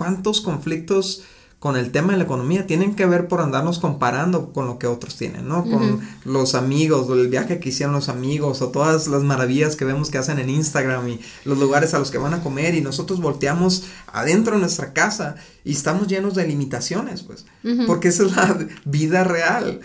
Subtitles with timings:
[0.00, 1.24] cuántos conflictos
[1.58, 4.86] con el tema de la economía tienen que ver por andarnos comparando con lo que
[4.86, 5.62] otros tienen, ¿no?
[5.66, 10.08] Con los amigos, el viaje que hicieron los amigos, o todas las maravillas que vemos
[10.08, 13.20] que hacen en Instagram y los lugares a los que van a comer y nosotros
[13.20, 17.44] volteamos adentro de nuestra casa y estamos llenos de limitaciones, pues,
[17.86, 19.82] porque esa es la vida real.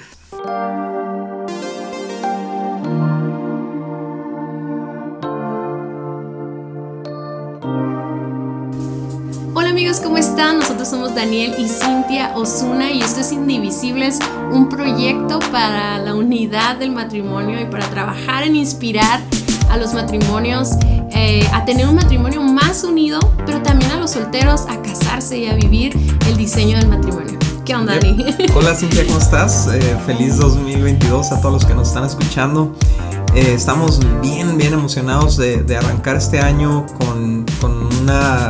[9.96, 10.60] Amigos, ¿cómo están?
[10.60, 14.20] Nosotros somos Daniel y Cintia Osuna y esto es Indivisibles,
[14.52, 19.22] un proyecto para la unidad del matrimonio y para trabajar en inspirar
[19.70, 20.72] a los matrimonios
[21.12, 25.48] eh, a tener un matrimonio más unido, pero también a los solteros a casarse y
[25.48, 27.38] a vivir el diseño del matrimonio.
[27.64, 28.26] ¿Qué onda, Dani?
[28.56, 29.68] Hola Cintia, ¿cómo estás?
[29.68, 32.76] Eh, feliz 2022 a todos los que nos están escuchando.
[33.34, 38.50] Eh, estamos bien, bien emocionados de, de arrancar este año con, con una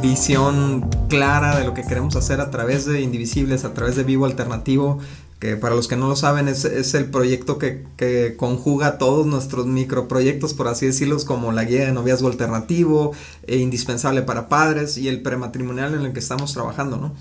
[0.00, 4.26] visión clara de lo que queremos hacer a través de Indivisibles, a través de Vivo
[4.26, 4.98] Alternativo,
[5.38, 10.54] que para los que no lo saben es, el proyecto que, conjuga todos nuestros microproyectos,
[10.54, 13.12] por así decirlos, como la guía de noviazgo alternativo,
[13.46, 17.14] e indispensable para padres y el prematrimonial en el que estamos trabajando, ¿no?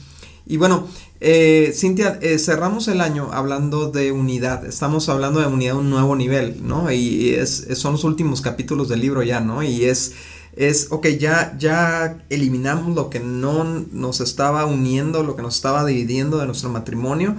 [0.47, 0.87] Y bueno,
[1.21, 5.89] eh, Cintia, eh, cerramos el año hablando de unidad, estamos hablando de unidad a un
[5.89, 6.91] nuevo nivel, ¿no?
[6.91, 9.63] Y es, son los últimos capítulos del libro ya, ¿no?
[9.63, 10.13] Y es
[10.55, 15.85] es, ok, ya, ya eliminamos lo que no nos estaba uniendo, lo que nos estaba
[15.85, 17.35] dividiendo de nuestro matrimonio.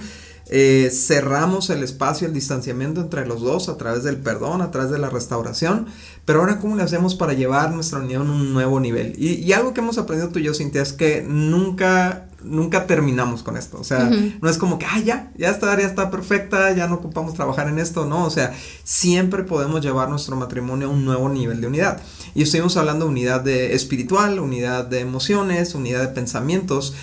[0.48, 4.90] Eh, cerramos el espacio, el distanciamiento entre los dos a través del perdón, a través
[4.90, 5.86] de la restauración.
[6.24, 9.14] Pero ahora, ¿cómo le hacemos para llevar nuestra unión a un nuevo nivel?
[9.16, 13.42] Y, y algo que hemos aprendido tú y yo, Cintia, es que nunca nunca terminamos
[13.42, 13.78] con esto.
[13.80, 16.96] O sea, no es como que, ah, ya, ya está, ya está perfecta, ya no
[16.96, 18.24] ocupamos trabajar en esto, no.
[18.24, 22.00] O sea, siempre podemos llevar nuestro matrimonio a un nuevo nivel de unidad.
[22.34, 26.94] Y estuvimos hablando de unidad de espiritual, unidad de emociones, unidad de pensamientos.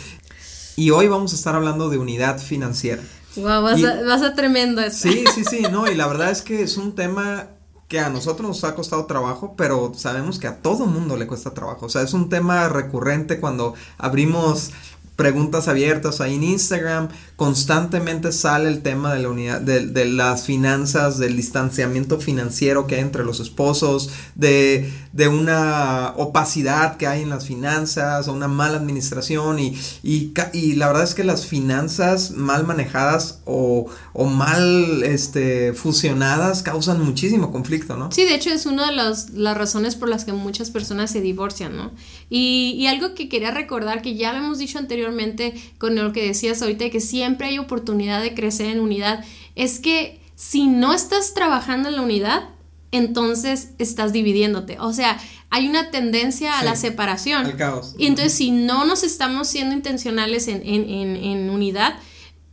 [0.76, 3.02] Y hoy vamos a estar hablando de unidad financiera.
[3.36, 5.10] Wow, vas, a, vas a tremendo eso.
[5.10, 7.48] Sí, sí, sí, no, y la verdad es que es un tema
[7.94, 11.54] que a nosotros nos ha costado trabajo, pero sabemos que a todo mundo le cuesta
[11.54, 11.86] trabajo.
[11.86, 14.72] O sea, es un tema recurrente cuando abrimos
[15.16, 17.10] preguntas abiertas ahí en Instagram.
[17.36, 23.02] Constantemente sale el tema de la unidad, de, las finanzas, del distanciamiento financiero que hay
[23.02, 24.92] entre los esposos, de,
[25.30, 29.60] una opacidad que hay en las finanzas, o una mala administración.
[29.60, 37.04] Y, y, la verdad es que las finanzas mal manejadas o, mal este, fusionadas causan
[37.04, 38.12] muchísimo conflicto, ¿no?
[38.12, 41.76] Sí, de hecho es una de las, razones por las que muchas personas se divorcian,
[41.76, 41.92] ¿no?
[42.30, 45.03] Y, y algo que quería recordar, que ya lo hemos dicho anteriormente,
[45.78, 49.24] con lo que decías ahorita, que siempre hay oportunidad de crecer en unidad,
[49.56, 52.50] es que si no estás trabajando en la unidad,
[52.92, 54.80] entonces estás dividiéndote.
[54.80, 55.20] O sea,
[55.50, 57.46] hay una tendencia a la separación.
[57.46, 57.96] Al caos.
[57.98, 61.96] Y entonces, si no nos estamos siendo intencionales en, en, en, en unidad,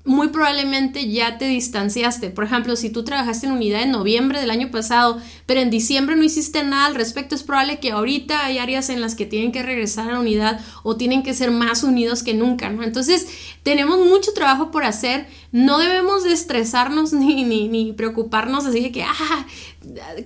[0.04, 2.30] muy probablemente ya te distanciaste.
[2.30, 6.16] Por ejemplo, si tú trabajaste en unidad en noviembre del año pasado, pero en diciembre
[6.16, 9.52] no hiciste nada al respecto, es probable que ahorita hay áreas en las que tienen
[9.52, 12.82] que regresar a la unidad o tienen que ser más unidos que nunca, ¿no?
[12.82, 13.26] Entonces,
[13.62, 19.02] tenemos mucho trabajo por hacer, no debemos de estresarnos ni, ni, ni preocuparnos así que,
[19.02, 19.46] ah,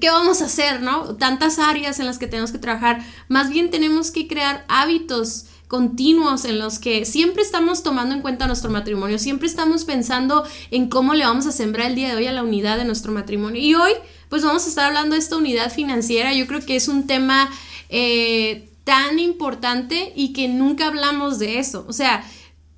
[0.00, 1.16] ¿qué vamos a hacer, no?
[1.16, 6.44] Tantas áreas en las que tenemos que trabajar, más bien tenemos que crear hábitos continuos
[6.44, 11.14] en los que siempre estamos tomando en cuenta nuestro matrimonio, siempre estamos pensando en cómo
[11.14, 13.60] le vamos a sembrar el día de hoy a la unidad de nuestro matrimonio.
[13.60, 13.90] Y hoy,
[14.28, 16.32] pues vamos a estar hablando de esta unidad financiera.
[16.32, 17.50] Yo creo que es un tema
[17.88, 21.84] eh, tan importante y que nunca hablamos de eso.
[21.88, 22.24] O sea,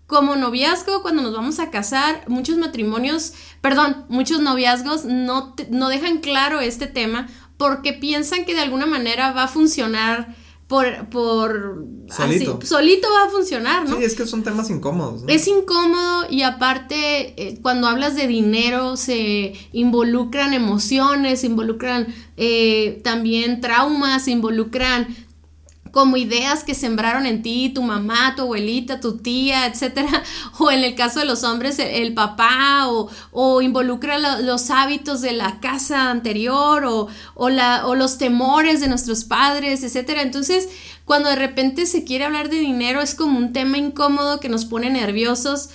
[0.07, 6.21] como noviazgo, cuando nos vamos a casar, muchos matrimonios, perdón, muchos noviazgos no, no dejan
[6.21, 7.29] claro este tema
[7.59, 10.35] porque piensan que de alguna manera va a funcionar
[10.67, 12.59] por, por solito.
[12.65, 13.97] solito va a funcionar, ¿no?
[13.99, 15.23] Sí, es que son temas incómodos.
[15.29, 23.01] Es incómodo y aparte eh, cuando hablas de dinero se involucran emociones, se involucran eh,
[23.05, 25.07] también traumas, se involucran
[25.97, 30.23] como ideas que sembraron en ti, tu mamá, tu abuelita, tu tía, etcétera,
[30.59, 35.59] o en el caso de los hombres, el, papá, o, involucra los hábitos de la
[35.59, 40.21] casa anterior, o, o los temores de nuestros padres, etcétera.
[40.21, 40.69] Entonces,
[41.07, 44.67] cuando de repente se quiere hablar de dinero, es como un tema incómodo que nos
[44.67, 45.71] pone nerviosos,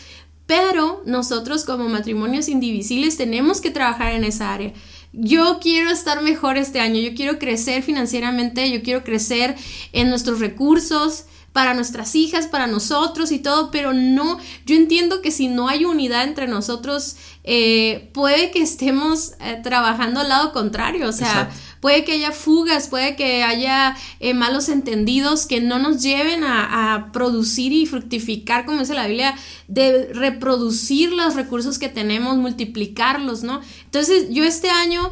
[0.46, 4.72] pero nosotros como matrimonios indivisibles tenemos que trabajar en esa área
[5.14, 9.56] yo quiero estar mejor este año, yo quiero crecer financieramente, yo quiero crecer
[9.92, 15.32] en nuestros recursos para nuestras hijas, para nosotros y todo, pero no, yo entiendo que
[15.32, 21.10] si no hay unidad entre nosotros, eh, puede que estemos eh, trabajando al lado contrario,
[21.10, 21.50] o sea,
[21.80, 27.10] puede que haya fugas, puede que haya eh, malos entendidos que no nos lleven a,
[27.14, 29.36] producir y fructificar, como dice la Biblia,
[29.68, 33.62] de reproducir los recursos que tenemos, multiplicarlos, ¿no?
[33.86, 35.12] Entonces yo este año...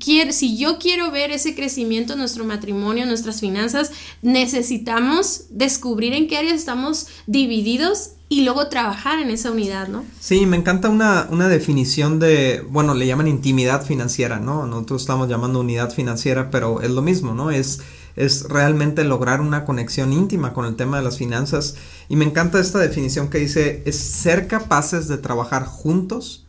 [0.00, 6.38] Si yo quiero ver ese crecimiento en nuestro matrimonio, nuestras finanzas, necesitamos descubrir en qué
[6.38, 10.04] áreas estamos divididos y luego trabajar en esa unidad, ¿no?
[10.20, 14.66] Sí, me encanta una, una, definición de, bueno, le llaman intimidad financiera, ¿no?
[14.66, 17.50] Nosotros estamos llamando unidad financiera, pero es lo mismo, ¿no?
[17.50, 17.80] Es,
[18.16, 21.76] es realmente lograr una conexión íntima con el tema de las finanzas.
[22.08, 26.46] Y me encanta esta definición que dice, es ser capaces de trabajar juntos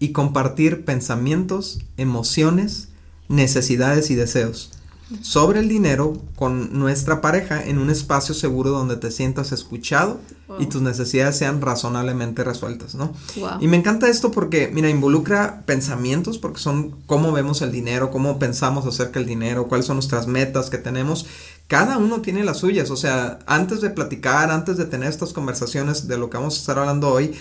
[0.00, 2.89] y compartir pensamientos, emociones,
[3.30, 4.70] necesidades y deseos
[5.22, 10.20] sobre el dinero con nuestra pareja en un espacio seguro donde te sientas escuchado
[10.58, 13.12] y tus necesidades sean razonablemente resueltas, ¿no?
[13.60, 18.38] Y me encanta esto porque, mira, involucra pensamientos porque son cómo vemos el dinero, cómo
[18.38, 21.26] pensamos acerca del dinero, cuáles son nuestras metas que tenemos.
[21.66, 26.08] Cada uno tiene las suyas, o sea, antes de platicar, antes de tener estas conversaciones
[26.08, 27.32] de lo que vamos a estar hablando hoy,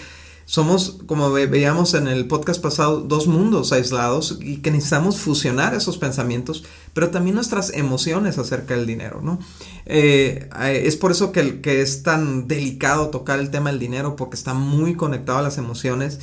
[0.50, 6.00] somos, como veíamos en el podcast pasado, dos mundos aislados y que necesitamos fusionar esos
[6.00, 6.63] pensamientos,
[6.96, 9.38] pero también nuestras emociones acerca del dinero, ¿no?
[9.86, 14.16] Eh, eh, es por eso que, que es tan delicado tocar el tema del dinero,
[14.16, 16.18] porque está muy conectado a las emociones,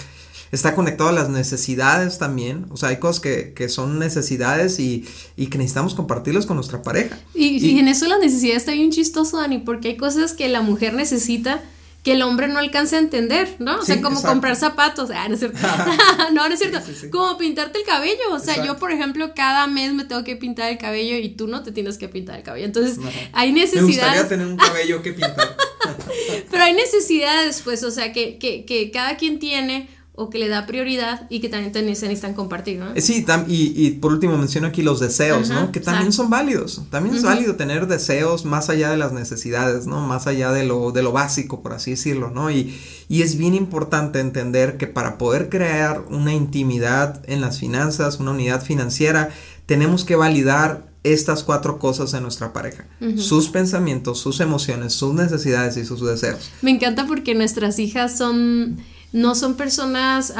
[0.50, 5.04] está conectado a las necesidades también, o sea, hay cosas que, que son necesidades y,
[5.36, 7.16] y, que necesitamos compartirlas con nuestra pareja.
[7.32, 10.62] Y, y en eso la necesidad está bien chistoso, Dani, porque hay cosas que la
[10.62, 11.62] mujer necesita
[12.06, 13.80] que el hombre no alcance a entender, ¿no?
[13.80, 15.58] O sea, como comprar zapatos, ah, no es cierto,
[16.32, 16.78] no, no es cierto,
[17.10, 20.70] como pintarte el cabello, o sea, yo por ejemplo cada mes me tengo que pintar
[20.70, 23.00] el cabello y tú no te tienes que pintar el cabello, entonces
[23.32, 23.82] hay necesidad.
[23.82, 25.56] Me gustaría tener un cabello que pintar.
[26.52, 29.88] Pero hay necesidades, pues, o sea, que, que, que cada quien tiene
[30.18, 32.94] o que le da prioridad y que también se necesitan compartir, ¿no?
[32.94, 35.70] Eh, sí, y, y, por último menciono aquí los deseos, ¿no?
[35.70, 36.80] Que también son válidos.
[36.90, 40.00] También es válido tener deseos más allá de las necesidades, ¿no?
[40.00, 42.50] Más allá de lo, de lo básico, por así decirlo, ¿no?
[42.50, 42.74] Y,
[43.08, 48.30] y es bien importante entender que para poder crear una intimidad en las finanzas, una
[48.30, 49.28] unidad financiera,
[49.66, 52.86] tenemos que validar estas cuatro cosas en nuestra pareja.
[53.16, 56.50] Sus pensamientos, sus emociones, sus necesidades y sus deseos.
[56.62, 58.78] Me encanta porque nuestras hijas son
[59.16, 60.34] no son personas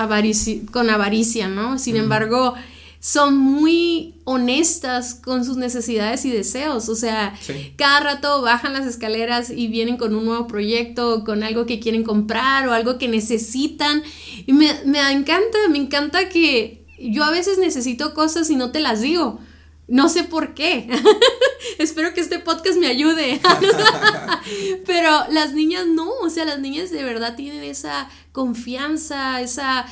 [0.71, 1.79] con avaricia, ¿no?
[1.79, 2.53] Sin embargo,
[3.01, 6.91] son muy honestas con sus necesidades y deseos.
[6.91, 7.35] O sea,
[7.77, 12.05] cada rato bajan las escaleras y vienen con un nuevo proyecto, con algo que quieren
[12.05, 14.03] comprar o algo que necesitan.
[14.47, 18.81] Y me, me encanta, me encanta que yo a veces necesito cosas y no te
[18.81, 19.41] las digo.
[19.89, 20.87] No sé por qué.
[21.79, 23.41] Espero que este podcast me ayude.
[24.87, 29.87] Pero las niñas no, o sea, las niñas de verdad tienen esa confianza, esa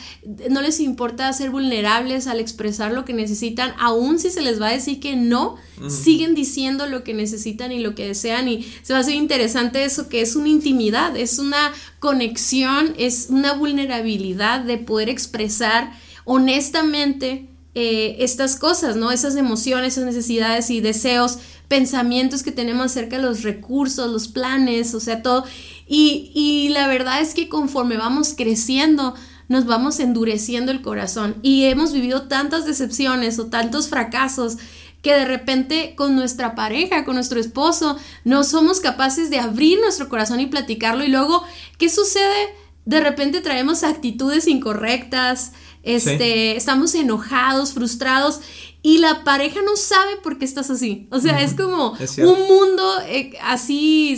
[0.51, 4.69] no les importa ser vulnerables al expresar lo que necesitan, aun si se les va
[4.69, 5.57] a decir que no,
[5.89, 9.83] siguen diciendo lo que necesitan y lo que desean y se va a hacer interesante
[9.83, 15.91] eso que es una intimidad, es una conexión, es una vulnerabilidad de poder expresar
[16.27, 19.11] honestamente eh, estas cosas, ¿no?
[19.11, 24.95] Esas emociones, esas necesidades y deseos, pensamientos que tenemos acerca de los recursos, los planes,
[24.95, 25.45] o sea, todo.
[25.87, 29.15] Y, y la verdad es que conforme vamos creciendo,
[29.49, 31.37] nos vamos endureciendo el corazón.
[31.43, 34.57] Y hemos vivido tantas decepciones o tantos fracasos
[35.03, 40.09] que de repente con nuestra pareja, con nuestro esposo, no somos capaces de abrir nuestro
[40.09, 41.05] corazón y platicarlo.
[41.05, 41.45] Y luego,
[41.79, 42.55] ¿qué sucede?
[42.87, 48.41] De repente traemos actitudes incorrectas, este, estamos enojados, frustrados
[48.83, 51.07] y la pareja no sabe por qué estás así.
[51.11, 54.17] O sea, es como un mundo eh, así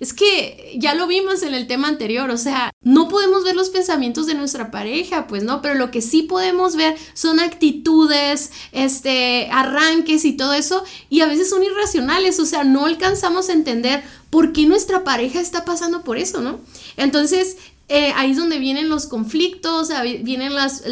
[0.00, 3.70] es que ya lo vimos en el tema anterior, o sea, no podemos ver los
[3.70, 9.48] pensamientos de nuestra pareja, pues no, pero lo que sí podemos ver son actitudes, este,
[9.50, 14.02] arranques y todo eso, y a veces son irracionales, o sea, no alcanzamos a entender
[14.30, 16.60] por qué nuestra pareja está pasando por eso, ¿no?
[16.96, 17.56] Entonces,
[17.88, 19.90] eh, ahí es donde vienen los conflictos,
[20.22, 20.82] vienen las,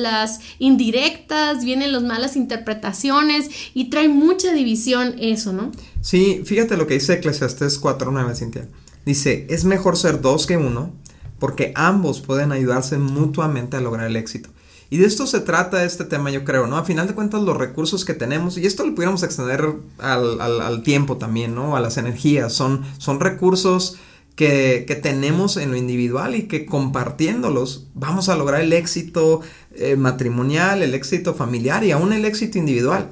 [0.61, 5.73] indirectas, vienen las malas interpretaciones y trae mucha división eso, ¿no?
[6.00, 8.68] Sí, fíjate lo que dice Eclesiastes 4.9, Cintia.
[9.04, 10.92] Dice, es mejor ser dos que uno
[11.38, 14.49] porque ambos pueden ayudarse mutuamente a lograr el éxito.
[14.90, 16.76] Y de esto se trata este tema, yo creo, ¿no?
[16.76, 19.66] A final de cuentas, los recursos que tenemos, y esto lo pudiéramos extender
[19.99, 21.76] al, al, tiempo también, ¿no?
[21.76, 23.99] A las energías, son, son recursos
[24.37, 29.40] que, tenemos en lo individual y que compartiéndolos vamos a lograr el éxito
[29.76, 33.11] eh, matrimonial, el éxito familiar y aún el éxito individual.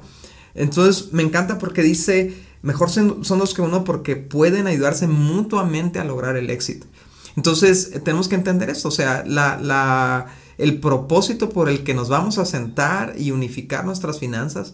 [0.55, 2.33] Entonces me encanta porque dice,
[2.63, 6.87] mejor son, dos que uno porque pueden ayudarse mutuamente a lograr el éxito.
[7.35, 10.27] Entonces tenemos que entender esto, o sea, la,
[10.57, 14.73] el propósito por el que nos vamos a sentar y unificar nuestras finanzas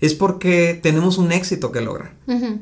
[0.00, 2.14] es porque tenemos un éxito que lograr.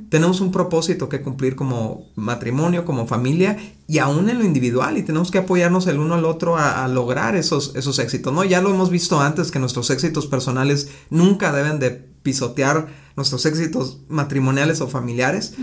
[0.08, 3.56] Tenemos un propósito que cumplir como matrimonio, como familia
[3.88, 7.34] y aún en lo individual y tenemos que apoyarnos el uno al otro a, lograr
[7.34, 8.44] esos, esos éxitos, ¿no?
[8.44, 13.98] Ya lo hemos visto antes que nuestros éxitos personales nunca deben de pisotear nuestros éxitos
[14.08, 15.54] matrimoniales o familiares,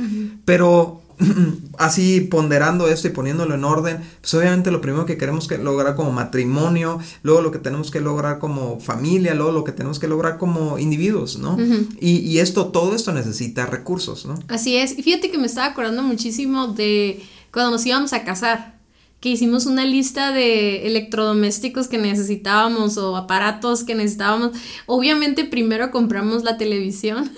[0.45, 1.01] pero
[1.77, 5.95] así ponderando esto y poniéndolo en orden, pues obviamente lo primero que queremos que lograr
[5.95, 10.07] como matrimonio, luego lo que tenemos que lograr como familia, luego lo que tenemos que
[10.07, 11.57] lograr como individuos, ¿no?
[11.99, 14.39] y, y, esto, todo esto necesita recursos, ¿no?
[14.47, 14.97] Así es.
[14.97, 18.78] Y fíjate que me estaba acordando muchísimo de cuando nos íbamos a casar
[19.19, 24.51] que hicimos una lista de electrodomésticos que necesitábamos o aparatos que necesitábamos.
[24.85, 27.29] Obviamente primero compramos la televisión.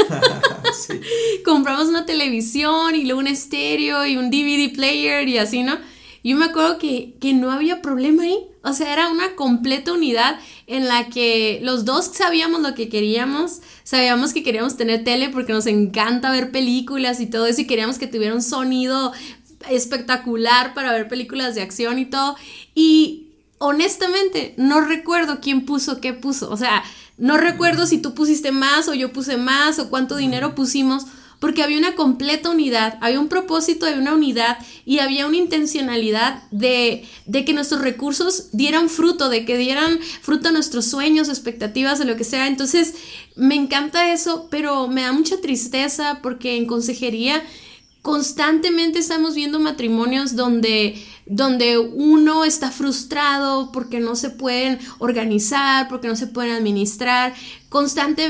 [1.46, 5.78] compramos una televisión y luego un estéreo y un DVD player y así, ¿no?
[6.24, 8.38] Yo me acuerdo que, que no había problema ahí.
[8.64, 13.62] O sea, era una completa unidad en la que los dos sabíamos lo que queríamos,
[13.84, 17.98] sabíamos que queríamos tener tele porque nos encanta ver películas y todo eso y queríamos
[17.98, 19.14] que tuviera un sonido
[19.70, 22.36] espectacular para ver películas de acción y todo.
[22.76, 23.28] Y
[23.58, 26.50] honestamente, no recuerdo quién puso qué puso.
[26.50, 26.84] O sea,
[27.18, 31.06] no recuerdo si tú pusiste más o yo puse más o cuánto dinero pusimos,
[31.42, 36.44] porque había una completa unidad, había un propósito de una unidad y había una intencionalidad
[36.52, 42.00] de, de, que nuestros recursos dieran fruto, de que dieran fruto a nuestros sueños, expectativas,
[42.00, 42.46] o lo que sea.
[42.46, 42.94] Entonces,
[43.36, 47.42] me encanta eso, pero me da mucha tristeza porque en consejería
[48.02, 56.08] constantemente estamos viendo matrimonios donde, donde uno está frustrado porque no se pueden organizar, porque
[56.08, 57.34] no se pueden administrar.
[57.70, 58.28] Constante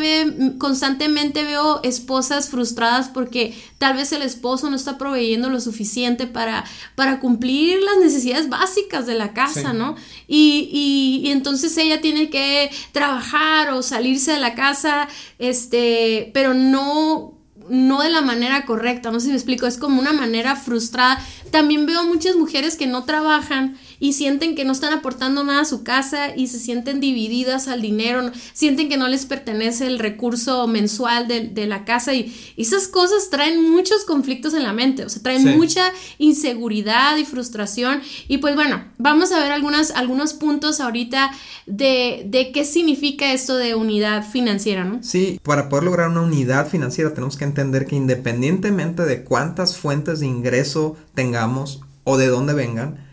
[0.59, 6.65] constantemente veo esposas frustradas porque tal vez el esposo no está proveyendo lo suficiente para,
[6.95, 9.95] para cumplir las necesidades básicas de la casa, ¿no?
[10.27, 15.07] Y, y, entonces ella tiene que trabajar o salirse de la casa,
[15.39, 19.99] este, pero no no de la manera correcta, no sé si me explico, es como
[19.99, 21.19] una manera frustrada.
[21.51, 25.65] También veo muchas mujeres que no trabajan y sienten que no están aportando nada a
[25.65, 30.67] su casa y se sienten divididas al dinero, sienten que no les pertenece el recurso
[30.67, 35.21] mensual de, la casa y, esas cosas traen muchos conflictos en la mente, o sea,
[35.21, 35.83] traen mucha
[36.17, 41.31] inseguridad y frustración y pues bueno, vamos a ver algunas, algunos puntos ahorita
[41.67, 45.03] de, de qué significa esto de unidad financiera, ¿no?
[45.03, 50.19] Sí, para poder lograr una unidad financiera tenemos que entender que independientemente de cuántas fuentes
[50.19, 53.05] de ingreso tengamos o de dónde vengan,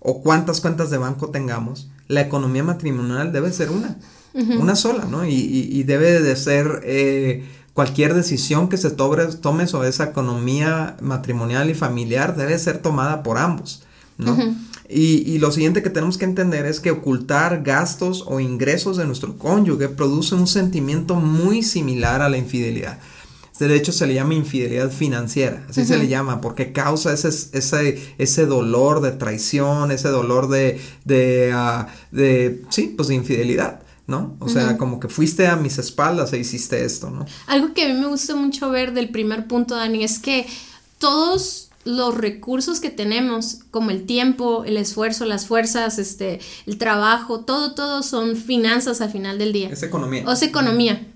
[0.00, 3.98] o cuántas cuentas de banco tengamos, la economía matrimonial debe ser una,
[4.34, 5.26] una sola, ¿no?
[5.26, 11.74] Y, debe de ser eh, cualquier decisión que se tome, sobre esa economía matrimonial y
[11.74, 13.82] familiar debe ser tomada por ambos,
[14.16, 14.36] ¿no?
[14.88, 19.04] y, y, lo siguiente que tenemos que entender es que ocultar gastos o ingresos de
[19.04, 22.98] nuestro cónyuge produce un sentimiento muy similar a la infidelidad.
[23.58, 28.14] De hecho, se le llama infidelidad financiera, así se le llama, porque causa ese, ese,
[28.18, 33.82] ese dolor de traición, ese dolor de, de, ah, de sí, pues de infidelidad.
[34.06, 34.36] ¿no?
[34.40, 37.26] O sea, como que fuiste a mis espaldas e hiciste esto, ¿no?
[37.46, 40.46] Algo que a mí me gusta mucho ver del primer punto, Dani, es que
[40.96, 47.40] todos los recursos que tenemos, como el tiempo, el esfuerzo, las fuerzas, este, el trabajo,
[47.40, 49.70] todo, todo son finanzas al final del día.
[49.70, 50.22] Es economía.
[50.26, 51.06] O es economía.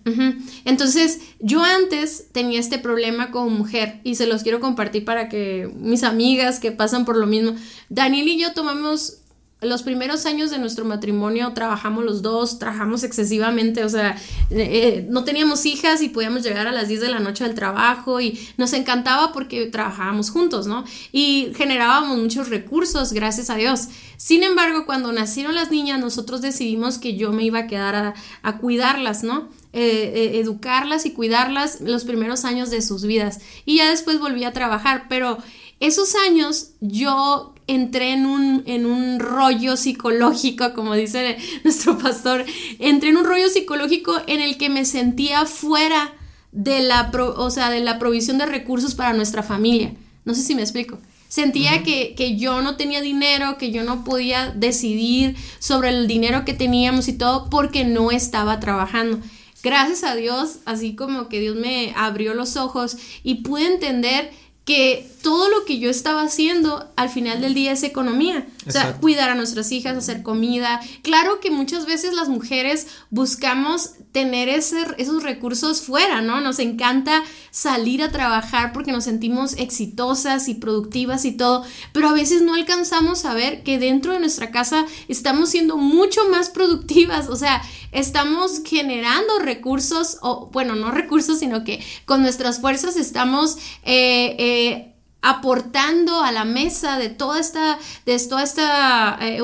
[0.64, 5.70] Entonces, yo antes tenía este problema como mujer y se los quiero compartir para que
[5.78, 7.54] mis amigas que pasan por lo mismo,
[7.90, 9.18] Daniel y yo tomamos
[9.62, 14.16] los primeros años de nuestro matrimonio trabajamos los dos, trabajamos excesivamente, o sea,
[14.50, 17.54] eh, eh, no teníamos hijas y podíamos llegar a las 10 de la noche al
[17.54, 20.84] trabajo y nos encantaba porque trabajábamos juntos, ¿no?
[21.12, 23.88] Y generábamos muchos recursos, gracias a Dios.
[24.16, 28.58] Sin embargo, cuando nacieron las niñas, nosotros decidimos que yo me iba a quedar a,
[28.58, 29.48] cuidarlas, ¿no?
[29.72, 33.40] Eh, educarlas y cuidarlas los primeros años de sus vidas.
[33.64, 35.38] Y ya después volví a trabajar, pero
[35.82, 42.44] esos años yo entré en un, en un rollo psicológico, como dice nuestro pastor,
[42.78, 46.14] entré en un rollo psicológico en el que me sentía fuera
[46.52, 49.94] de la, o sea, de la provisión de recursos para nuestra familia.
[50.24, 50.98] No sé si me explico.
[51.28, 56.44] Sentía que, que, yo no tenía dinero, que yo no podía decidir sobre el dinero
[56.44, 59.18] que teníamos y todo porque no estaba trabajando.
[59.62, 64.30] Gracias a Dios, así como que Dios me abrió los ojos y pude entender
[64.64, 68.46] que todo lo que yo estaba haciendo al final del día es economía.
[68.66, 70.80] O sea, cuidar a nuestras hijas, hacer comida.
[71.02, 76.40] Claro que muchas veces las mujeres buscamos tener ese, esos recursos fuera, ¿no?
[76.40, 82.12] Nos encanta salir a trabajar porque nos sentimos exitosas y productivas y todo, pero a
[82.12, 87.28] veces no alcanzamos a ver que dentro de nuestra casa estamos siendo mucho más productivas,
[87.28, 93.56] o sea, estamos generando recursos, o bueno, no recursos, sino que con nuestras fuerzas estamos...
[93.84, 94.91] Eh, eh,
[95.22, 99.40] aportando a la mesa de toda esta, de toda esta, eh,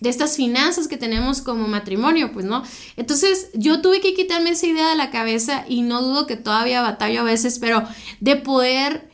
[0.00, 2.62] de estas finanzas que tenemos como matrimonio, pues, ¿no?
[2.96, 6.82] Entonces, yo tuve que quitarme esa idea de la cabeza y no dudo que todavía
[6.82, 7.82] batallo a veces, pero
[8.20, 9.10] de poder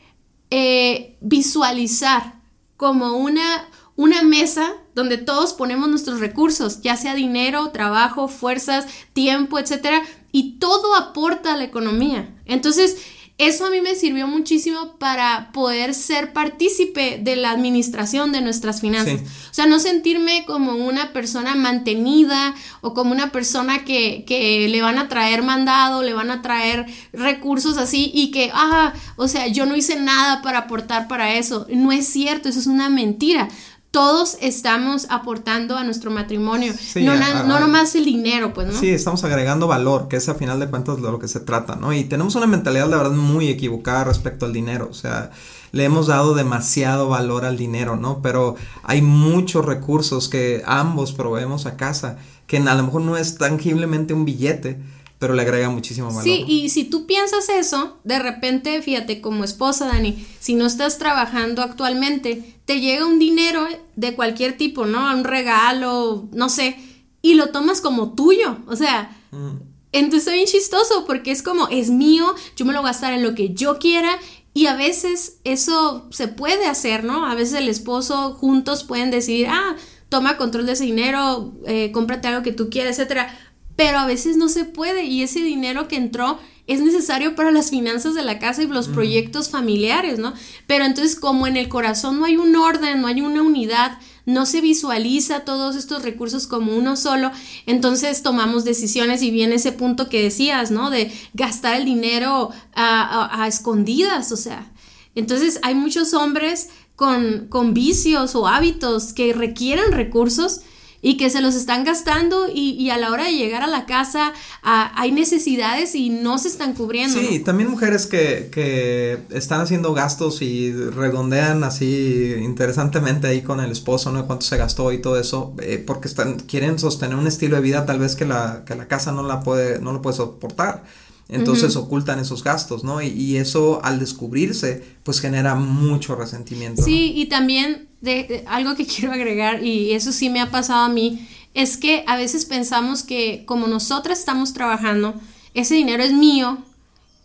[0.51, 2.35] eh, visualizar
[2.77, 9.57] como una, una mesa donde todos ponemos nuestros recursos, ya sea dinero, trabajo, fuerzas, tiempo,
[9.57, 12.29] etcétera, y todo aporta a la economía.
[12.45, 12.97] Entonces,
[13.37, 18.79] eso a mí me sirvió muchísimo para poder ser partícipe de la administración de nuestras
[18.79, 19.19] finanzas.
[19.51, 24.81] O sea, no sentirme como una persona mantenida o como una persona que, que, le
[24.81, 29.47] van a traer mandado, le van a traer recursos así y que, ah, o sea,
[29.47, 31.67] yo no hice nada para aportar para eso.
[31.69, 33.49] No es cierto, eso es una mentira
[33.95, 38.73] todos estamos aportando a nuestro matrimonio, no, no nomás el dinero, pues, ¿no?
[38.77, 41.77] Sí, estamos agregando valor, que es a final de cuentas de lo que se trata,
[41.77, 41.93] ¿no?
[41.93, 45.31] Y tenemos una mentalidad, la verdad, muy equivocada respecto al dinero, o sea,
[45.71, 48.21] le hemos dado demasiado valor al dinero, ¿no?
[48.21, 53.37] Pero hay muchos recursos que ambos proveemos a casa, que a lo mejor no es
[53.37, 54.77] tangiblemente un billete,
[55.25, 56.21] pero le agrega muchísimo valor.
[56.21, 60.99] Sí, y si tú piensas eso, de repente, fíjate, como esposa, Dani, si no estás
[60.99, 63.65] trabajando actualmente, te llega un dinero
[63.95, 65.11] de cualquier tipo, ¿no?
[65.11, 66.77] Un regalo, no sé,
[67.23, 69.63] y lo tomas como tuyo, o sea, mm.
[69.93, 73.13] entonces es bien chistoso porque es como, es mío, yo me lo voy a gastar
[73.13, 74.19] en lo que yo quiera.
[74.53, 77.25] Y a veces eso se puede hacer, ¿no?
[77.25, 79.75] A veces el esposo juntos pueden decidir, ah,
[80.07, 83.35] toma control de ese dinero, eh, cómprate algo que tú quieras, etcétera
[83.75, 87.69] pero a veces no se puede y ese dinero que entró es necesario para las
[87.69, 90.33] finanzas de la casa y los proyectos familiares, ¿no?
[90.65, 94.47] Pero entonces como en el corazón no hay un orden, no hay una unidad, no
[94.47, 97.31] se visualiza todos estos recursos como uno solo,
[97.67, 100.89] entonces tomamos decisiones y viene ese punto que decías, ¿no?
[100.89, 104.71] De gastar el dinero a, a escondidas, o sea.
[105.13, 110.61] Entonces hay muchos hombres con, con vicios o hábitos que requieren recursos
[111.05, 114.33] y que se los están gastando y, a la hora de llegar a la casa
[114.63, 117.19] hay necesidades y no se están cubriendo.
[117.19, 123.71] Sí, también mujeres que, que, están haciendo gastos y redondean así interesantemente ahí con el
[123.71, 124.25] esposo, ¿no?
[124.25, 127.85] Cuánto se gastó y todo eso, eh, porque están, quieren sostener un estilo de vida
[127.85, 130.85] tal vez que la, que la casa no la puede, no lo puede soportar.
[131.27, 133.01] Entonces ocultan esos gastos, ¿no?
[133.01, 136.83] Y, eso al descubrirse, pues genera mucho resentimiento.
[136.83, 140.89] Sí, y también de, algo que quiero agregar, y eso sí me ha pasado a
[140.89, 145.15] mí, es que a veces pensamos que como nosotras estamos trabajando,
[145.53, 146.59] ese dinero es mío.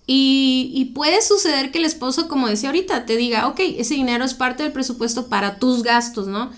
[0.06, 4.24] Y, y puede suceder que el esposo, como decía ahorita, te diga, ok, ese dinero
[4.24, 6.50] es parte del presupuesto para tus gastos, ¿no?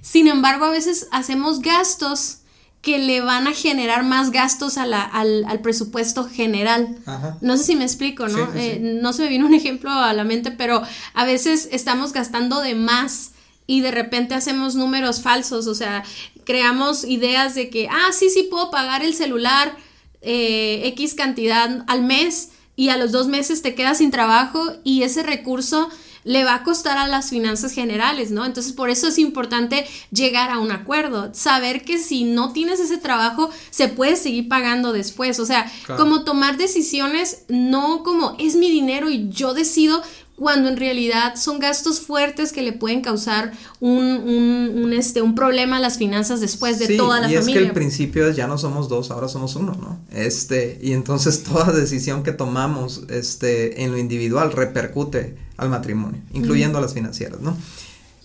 [0.00, 2.39] Sin embargo, a veces hacemos gastos
[2.82, 6.96] que le van a generar más gastos a la, al, al, presupuesto general.
[7.42, 8.48] No sé si me explico, ¿no?
[8.54, 12.60] Eh, no se me viene un ejemplo a la mente, pero a veces estamos gastando
[12.60, 13.32] de más
[13.66, 16.02] y de repente hacemos números falsos, o sea,
[16.44, 19.76] creamos ideas de que, ah, sí, sí puedo pagar el celular
[20.22, 25.02] eh, X cantidad al mes y a los dos meses te quedas sin trabajo y
[25.02, 25.88] ese recurso
[26.24, 28.44] le va a costar a las finanzas generales, ¿no?
[28.44, 32.98] Entonces por eso es importante llegar a un acuerdo, saber que si no tienes ese
[32.98, 38.70] trabajo se puede seguir pagando después, o sea, como tomar decisiones no como es mi
[38.70, 40.02] dinero y yo decido
[40.40, 45.80] cuando en realidad son gastos fuertes que le pueden causar un, este, un problema a
[45.80, 47.44] las finanzas después de toda la familia.
[47.44, 50.00] Y es que el principio es ya no somos dos, ahora somos uno, ¿no?
[50.10, 56.78] Este, y entonces toda decisión que tomamos este, en lo individual repercute al matrimonio, incluyendo
[56.78, 57.54] a las financieras, ¿no?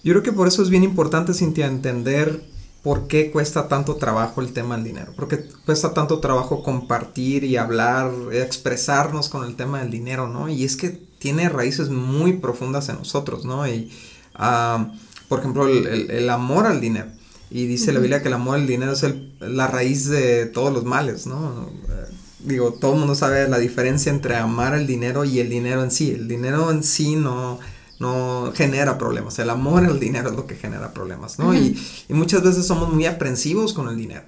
[0.01, 2.45] Yo creo que por eso es bien importante, Cintia, entender
[2.81, 7.57] por qué cuesta tanto trabajo el tema del dinero, porque cuesta tanto trabajo compartir y
[7.57, 10.47] hablar, expresarnos con el tema del dinero, ¿no?
[10.47, 13.67] Y es que tiene raíces muy profundas en nosotros, ¿no?
[13.67, 13.91] Y,
[14.35, 14.91] ah,
[15.27, 17.07] por ejemplo, el, amor al dinero.
[17.49, 19.03] Y dice la Biblia que el amor al dinero es
[19.39, 21.67] la raíz de todos los males, ¿no?
[21.89, 25.81] Eh, digo, todo el mundo sabe la diferencia entre amar el dinero y el dinero
[25.81, 26.11] en sí.
[26.11, 27.57] El dinero en sí no,
[27.97, 29.39] no genera problemas.
[29.39, 31.55] El amor al dinero es lo que genera problemas, ¿no?
[31.55, 31.75] y,
[32.07, 34.25] y, muchas veces somos muy aprensivos con el dinero.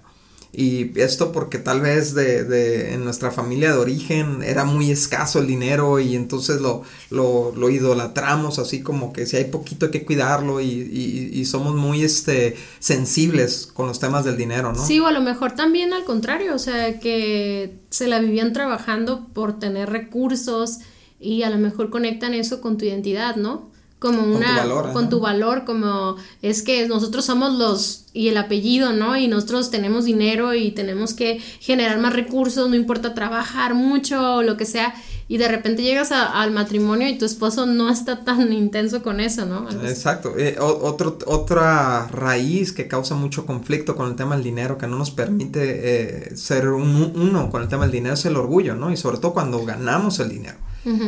[0.59, 5.37] Y esto porque tal vez de, de, en nuestra familia de origen era muy escaso
[5.37, 9.91] el dinero y entonces lo, lo, lo idolatramos así como que si hay poquito hay
[9.91, 14.83] que cuidarlo y, y, y, somos muy este, sensibles con los temas del dinero, ¿no?
[14.83, 19.27] Sí, o a lo mejor también al contrario, o sea, que se la vivían trabajando
[19.35, 20.79] por tener recursos
[21.19, 23.69] y a lo mejor conectan eso con tu identidad, ¿no?
[23.99, 29.17] Como una con tu valor, como es que nosotros somos los y el apellido, ¿no?
[29.17, 34.43] Y nosotros tenemos dinero y tenemos que generar más recursos, no importa trabajar mucho o
[34.43, 34.93] lo que sea,
[35.27, 39.45] y de repente llegas al matrimonio y tu esposo no está tan intenso con eso,
[39.45, 39.69] ¿no?
[39.87, 40.37] Exacto.
[40.37, 44.97] Eh, otro, otra raíz que causa mucho conflicto con el tema del dinero, que no
[44.97, 48.91] nos permite eh, ser uno con el tema del dinero, es el orgullo, ¿no?
[48.91, 50.57] Y sobre todo cuando ganamos el dinero.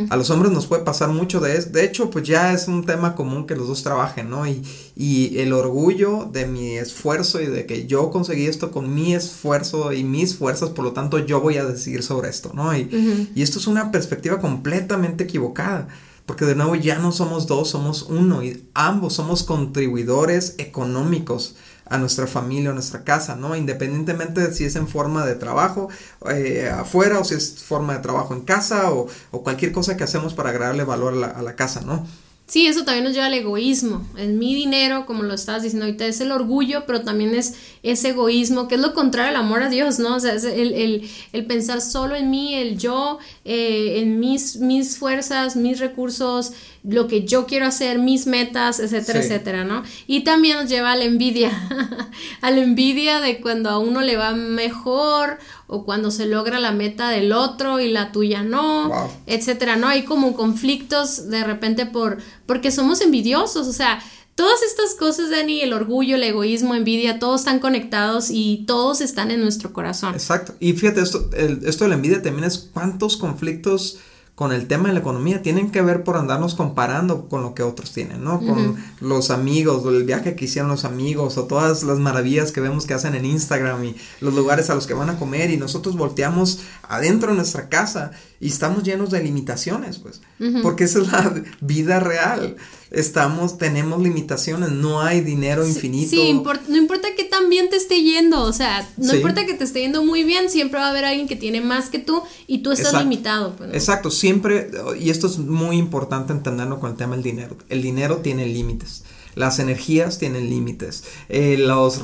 [0.10, 1.70] A los hombres nos puede pasar mucho de eso.
[1.70, 4.46] De hecho, pues ya es un tema común que los dos trabajen, ¿no?
[4.48, 4.62] Y,
[4.96, 9.94] y el orgullo de mi esfuerzo y de que yo conseguí esto con mi esfuerzo
[9.94, 12.76] y mis fuerzas, por lo tanto yo voy a decir sobre esto, ¿no?
[12.76, 15.88] Y, y esto es una perspectiva completamente equivocada.
[16.26, 21.56] Porque de nuevo ya no somos dos, somos uno y ambos somos contribuidores económicos
[21.90, 23.56] a nuestra familia o nuestra casa, ¿no?
[23.56, 25.90] Independientemente de si es en forma de trabajo
[26.30, 30.04] eh, afuera o si es forma de trabajo en casa o, o, cualquier cosa que
[30.04, 32.06] hacemos para agregarle valor a la, a la casa, ¿no?
[32.50, 34.04] Sí, eso también nos lleva al egoísmo.
[34.18, 38.10] En mi dinero, como lo estabas diciendo ahorita, es el orgullo, pero también es ese
[38.10, 40.16] egoísmo, que es lo contrario al amor a Dios, ¿no?
[40.16, 44.56] O sea, es el, el, el pensar solo en mí, el yo, eh, en mis,
[44.56, 49.84] mis fuerzas, mis recursos, lo que yo quiero hacer, mis metas, etcétera, etcétera, ¿no?
[50.08, 51.52] Y también nos lleva a la envidia,
[52.42, 55.38] a la envidia de cuando a uno le va mejor
[55.70, 58.92] o cuando se logra la meta del otro y la tuya no,
[59.28, 59.88] etcétera, ¿no?
[59.88, 64.00] Hay como conflictos de repente por porque somos envidiosos, o sea,
[64.34, 69.30] todas estas cosas, Dani, el orgullo, el egoísmo, envidia, todos están conectados y todos están
[69.30, 70.16] en nuestro corazón.
[70.16, 70.56] Exacto.
[70.60, 74.00] Y fíjate, esto, esto de la envidia también es cuántos conflictos
[74.40, 77.62] con el tema de la economía tienen que ver por andarnos comparando con lo que
[77.62, 78.40] otros tienen, ¿no?
[78.40, 82.62] Con los amigos, o el viaje que hicieron los amigos, o todas las maravillas que
[82.62, 85.58] vemos que hacen en Instagram y los lugares a los que van a comer y
[85.58, 90.22] nosotros volteamos adentro de nuestra casa y estamos llenos de limitaciones, pues,
[90.64, 92.56] porque esa es la vida real.
[92.90, 96.10] Estamos, tenemos limitaciones, no hay dinero infinito.
[96.10, 99.66] Sí, no importa que tan bien te esté yendo, o sea, no importa que te
[99.66, 102.60] esté yendo muy bien, siempre va a haber alguien que tiene más que tú y
[102.60, 103.56] tú estás limitado.
[103.58, 107.58] Pues, Exacto, siempre, y esto es muy importante entenderlo con el tema del dinero.
[107.68, 109.04] El dinero tiene límites.
[109.36, 112.02] Las energías tienen límites, eh, los,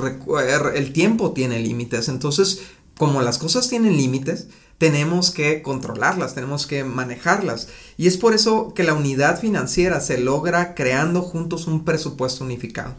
[0.76, 2.08] el tiempo tiene límites.
[2.08, 2.62] Entonces,
[2.98, 7.70] como las cosas tienen límites, tenemos que controlarlas, tenemos que manejarlas.
[7.98, 12.94] Y es por eso que la unidad financiera se logra creando juntos un presupuesto unificado.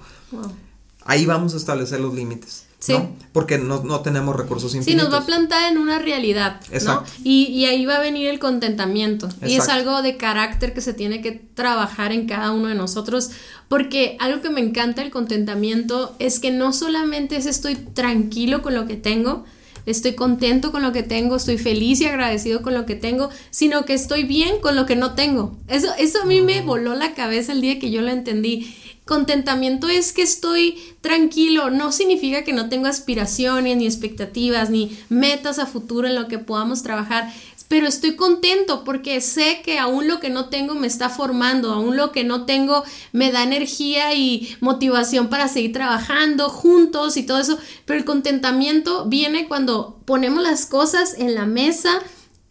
[1.05, 2.65] Ahí vamos a establecer los límites.
[2.79, 2.95] Sí.
[3.33, 5.03] Porque no, tenemos recursos infinitos.
[5.03, 6.61] Sí, nos va a plantar en una realidad.
[6.85, 7.05] ¿no?
[7.25, 9.29] Y, ahí va a venir el contentamiento.
[9.45, 13.31] Y es algo de carácter que se tiene que trabajar en cada uno de nosotros.
[13.69, 18.75] Porque algo que me encanta el contentamiento es que no solamente es estoy tranquilo con
[18.75, 19.45] lo que tengo,
[19.87, 23.85] estoy contento con lo que tengo, estoy feliz y agradecido con lo que tengo, sino
[23.85, 25.57] que estoy bien con lo que no tengo.
[25.69, 26.67] Eso, eso a mí me mm.
[26.67, 28.75] voló la cabeza el día que yo lo entendí.
[29.07, 35.61] Contentamiento es que estoy tranquilo, no significa que no tengo aspiraciones, ni expectativas, ni metas
[35.61, 37.33] a futuro en lo que podamos trabajar
[37.69, 41.97] pero estoy contento porque sé que aún lo que no tengo me está formando, aún
[41.97, 47.39] lo que no tengo me da energía y motivación para seguir trabajando juntos y todo
[47.39, 52.01] eso, pero el contentamiento viene cuando ponemos las cosas en la mesa,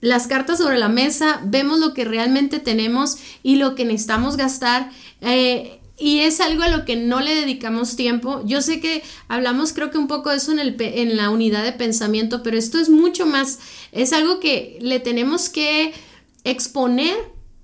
[0.01, 4.91] las cartas sobre la mesa, vemos lo que realmente tenemos y lo que necesitamos gastar.
[5.21, 8.41] Eh, y es algo a lo que no le dedicamos tiempo.
[8.45, 11.63] Yo sé que hablamos creo que un poco de eso en, el, en la unidad
[11.63, 13.59] de pensamiento, pero esto es mucho más,
[13.91, 15.93] es algo que le tenemos que
[16.43, 17.15] exponer,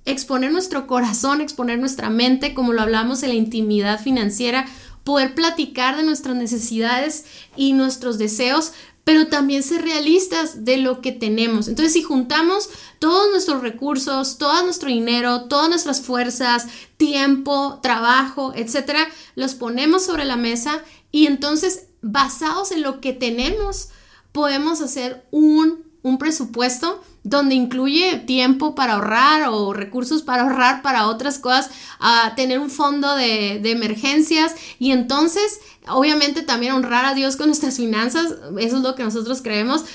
[0.05, 4.65] exponer nuestro corazón, exponer nuestra mente, como lo hablamos en la intimidad financiera,
[5.03, 11.11] poder platicar de nuestras necesidades y nuestros deseos, pero también ser realistas de lo que
[11.11, 11.67] tenemos.
[11.67, 19.07] Entonces, si juntamos todos nuestros recursos, todo nuestro dinero, todas nuestras fuerzas, tiempo, trabajo, etcétera,
[19.35, 23.89] los ponemos sobre la mesa y entonces, basados en lo que tenemos,
[24.31, 31.07] podemos hacer un, un presupuesto donde incluye tiempo para ahorrar o recursos para ahorrar para
[31.07, 37.35] otras cosas, a tener un fondo de, emergencias y entonces obviamente también honrar a Dios
[37.35, 39.85] con nuestras finanzas, eso es lo que nosotros creemos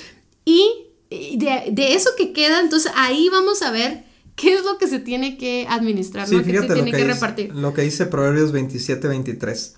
[0.45, 0.71] y
[1.11, 4.05] de, eso que queda, entonces ahí vamos a ver
[4.37, 6.39] qué es lo que se tiene que administrar, ¿no?
[6.39, 7.55] ¿Qué se tiene que, repartir.
[7.55, 9.75] Lo que dice Proverbios 27, 23.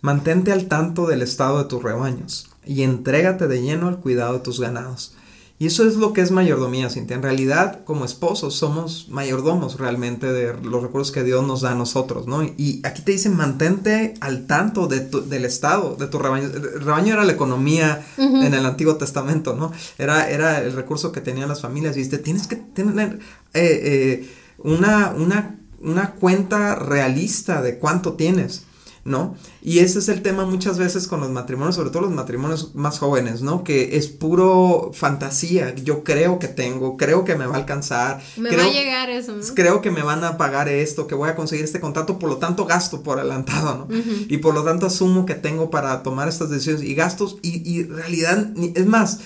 [0.00, 4.40] Mantente al tanto del estado de tus rebaños y entrégate de lleno al cuidado de
[4.40, 5.12] tus ganados.
[5.60, 7.16] Y eso es lo que es mayordomía, Cintia.
[7.16, 11.74] En realidad, como esposos, somos mayordomos realmente de los recursos que Dios nos da a
[11.74, 12.44] nosotros, ¿no?
[12.44, 16.46] Y aquí te dicen, mantente al tanto de del estado de tu rebaño.
[16.46, 19.72] El rebaño era la economía en el Antiguo Testamento, ¿no?
[19.98, 21.96] Era, era el recurso que tenían las familias.
[21.96, 23.18] Y dice, tienes que tener
[23.52, 28.67] eh, eh, una, una, una cuenta realista de cuánto tienes.
[29.04, 29.36] ¿No?
[29.62, 32.98] Y ese es el tema muchas veces con los matrimonios, sobre todo los matrimonios más
[32.98, 33.64] jóvenes, ¿no?
[33.64, 35.74] Que es puro fantasía.
[35.74, 38.22] Yo creo que tengo, creo que me va a alcanzar.
[38.36, 39.42] Me creo, va a llegar eso, ¿no?
[39.54, 42.36] Creo que me van a pagar esto, que voy a conseguir este contrato, por lo
[42.36, 43.96] tanto gasto por adelantado, ¿no?
[44.28, 47.84] Y por lo tanto asumo que tengo para tomar estas decisiones y gastos y, y
[47.84, 49.20] realidad, es más,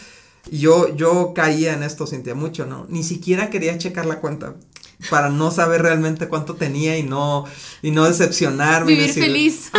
[0.51, 2.87] yo, yo caía en esto, sentía mucho, ¿no?
[2.89, 4.57] Ni siquiera quería checar la cuenta
[5.11, 7.45] para no saber realmente cuánto tenía y no,
[7.83, 8.93] y no decepcionarme.
[8.93, 9.71] Vivir feliz.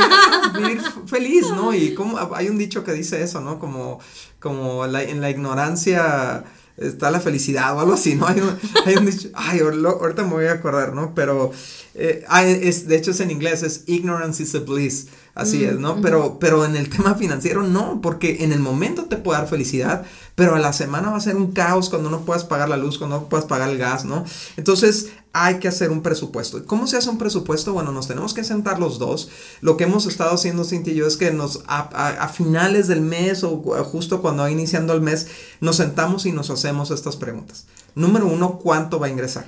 [0.56, 1.74] vivir feliz, ¿no?
[1.74, 3.60] Y como hay un dicho que dice eso, ¿no?
[3.60, 4.00] Como,
[4.40, 6.44] como en la ignorancia
[6.78, 8.28] está la felicidad o algo así, ¿no?
[8.28, 11.14] Hay un, hay un dicho, ay, ahorita me voy a acordar, ¿no?
[11.16, 11.52] Pero,
[11.96, 12.26] eh,
[12.62, 15.08] es, de hecho es en inglés, es ignorance is a bliss.
[15.36, 16.00] Así es, ¿no?
[16.00, 20.06] Pero, pero en el tema financiero no, porque en el momento te puede dar felicidad,
[20.36, 23.00] pero a la semana va a ser un caos cuando no puedas pagar la luz,
[23.00, 24.26] cuando no puedas pagar el gas, ¿no?
[24.58, 26.64] Entonces hay que hacer un presupuesto.
[26.66, 27.74] ¿Cómo se hace un presupuesto?
[27.74, 29.30] Bueno, nos tenemos que sentar los dos.
[29.62, 33.44] Lo que hemos estado haciendo, Cintia y yo, es que nos, a, finales del mes
[33.44, 35.28] o justo cuando va iniciando el mes,
[35.60, 37.66] nos sentamos y nos hacemos estas preguntas.
[37.96, 39.48] Número uno, ¿cuánto va a ingresar?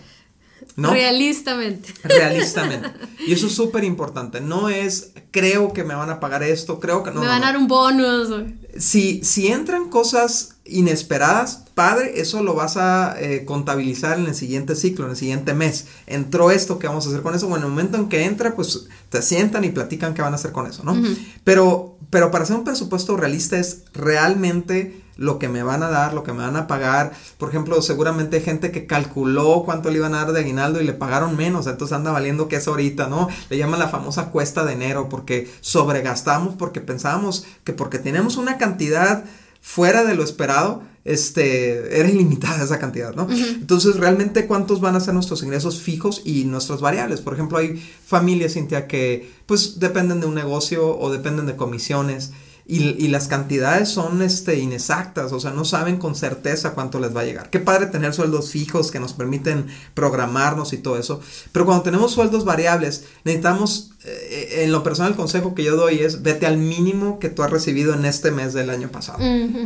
[0.75, 0.91] ¿No?
[0.91, 1.93] Realistamente.
[2.03, 2.91] Realistamente.
[3.27, 4.39] Y eso es súper importante.
[4.39, 7.21] No es, creo que me van a pagar esto, creo que no.
[7.21, 8.29] Me van a dar un bonus.
[8.77, 14.75] Si, si entran cosas inesperadas, padre, eso lo vas a eh, contabilizar en el siguiente
[14.75, 15.85] ciclo, en el siguiente mes.
[16.07, 17.47] Entró esto, ¿qué vamos a hacer con eso?
[17.47, 20.37] Bueno, en el momento en que entra, pues te sientan y platican qué van a
[20.37, 20.95] hacer con eso, ¿no?
[21.43, 26.13] Pero, pero para hacer un presupuesto realista es realmente lo que me van a dar,
[26.13, 27.13] lo que me van a pagar.
[27.37, 30.85] Por ejemplo, seguramente hay gente que calculó cuánto le iban a dar de aguinaldo y
[30.85, 33.29] le pagaron menos, entonces anda valiendo que es ahorita, ¿no?
[33.49, 38.57] Le llaman la famosa cuesta de enero porque sobregastamos porque pensábamos que porque tenemos una
[38.57, 39.23] cantidad
[39.65, 43.27] fuera de lo esperado, este, era ilimitada esa cantidad, ¿no?
[43.29, 47.19] Entonces, realmente, ¿cuántos van a ser nuestros ingresos fijos y nuestras variables?
[47.19, 52.31] Por ejemplo, hay familias, Cintia, que pues dependen de un negocio o dependen de comisiones
[52.67, 57.21] y, las cantidades son este, inexactas, o sea, no saben con certeza cuánto les va
[57.21, 57.51] a llegar.
[57.51, 62.11] Qué padre tener sueldos fijos que nos permiten programarnos y todo eso, pero cuando tenemos
[62.11, 66.57] sueldos variables, necesitamos, eh, en lo personal, el consejo que yo doy es vete al
[66.57, 69.19] mínimo que tú has recibido en este mes del año pasado,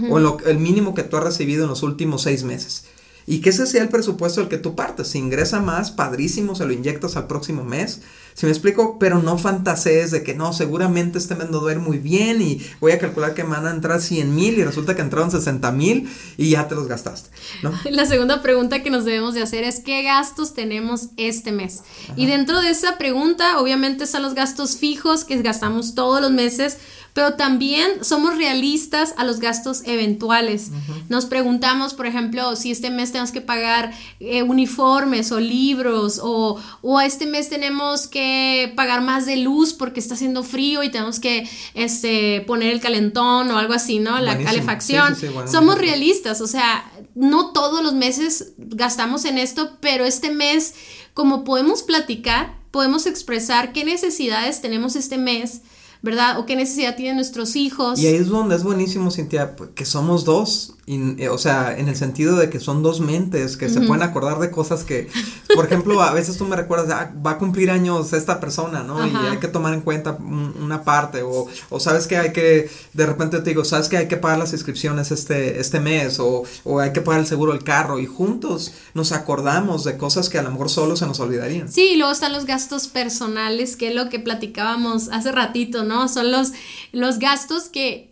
[0.10, 2.84] o lo, el mínimo que tú has recibido en los últimos seis meses.
[3.28, 5.10] Y que ese sea el presupuesto del que tú partes.
[5.10, 8.02] Si ingresa más, padrísimo, se lo inyectas al próximo mes.
[8.34, 12.42] Si me explico, pero no fantasees de que no, seguramente este mes no muy bien
[12.42, 15.30] y voy a calcular que me van a entrar 100 mil y resulta que entraron
[15.30, 17.30] 60 mil y ya te los gastaste.
[17.62, 17.74] ¿no?
[17.92, 21.84] La segunda pregunta que nos debemos de hacer es ¿qué gastos tenemos este mes?
[22.16, 26.78] Y dentro de esa pregunta, obviamente están los gastos fijos que gastamos todos los meses
[27.14, 30.72] pero también somos realistas a los gastos eventuales.
[31.10, 36.60] Nos preguntamos, por ejemplo, si este mes tenemos que pagar eh, uniformes o libros o,
[36.82, 41.20] o este mes tenemos que pagar más de luz porque está haciendo frío y tenemos
[41.20, 44.20] que este, poner el calentón o algo así, ¿no?
[44.20, 45.16] La calefacción.
[45.48, 50.74] somos realistas, o sea, no todos los meses gastamos en esto, pero este mes,
[51.14, 55.62] como podemos platicar, podemos expresar qué necesidades tenemos este mes
[56.02, 56.40] ¿verdad?
[56.40, 58.00] O qué necesidad tienen nuestros hijos.
[58.00, 61.88] Y ahí es donde es buenísimo, Cintia, pues, que somos dos eh, o sea, en
[61.88, 65.08] el sentido de que son dos mentes que se pueden acordar de cosas que,
[65.54, 69.06] por ejemplo, a veces tú me recuerdas, ah, va a cumplir años esta persona, ¿no?
[69.06, 73.06] Y hay que tomar en cuenta una parte, o, o, sabes que hay que, de
[73.06, 76.80] repente te digo, sabes que hay que pagar las inscripciones este, este mes, o, o
[76.80, 80.42] hay que pagar el seguro del carro, y juntos nos acordamos de cosas que a
[80.42, 81.72] lo mejor solo se nos olvidarían.
[81.72, 86.08] Sí, y luego están los gastos personales, que es lo que platicábamos hace ratito, ¿no?
[86.08, 86.52] Son los,
[86.94, 88.12] los gastos que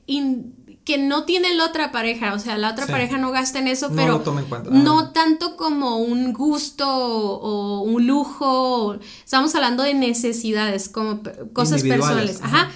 [0.87, 3.91] que no tiene la otra pareja, o sea, la otra pareja no gasta en eso,
[3.93, 4.23] pero
[4.71, 11.19] no tanto como un gusto o un lujo, estamos hablando de necesidades, como
[11.51, 12.69] cosas personales, ajá.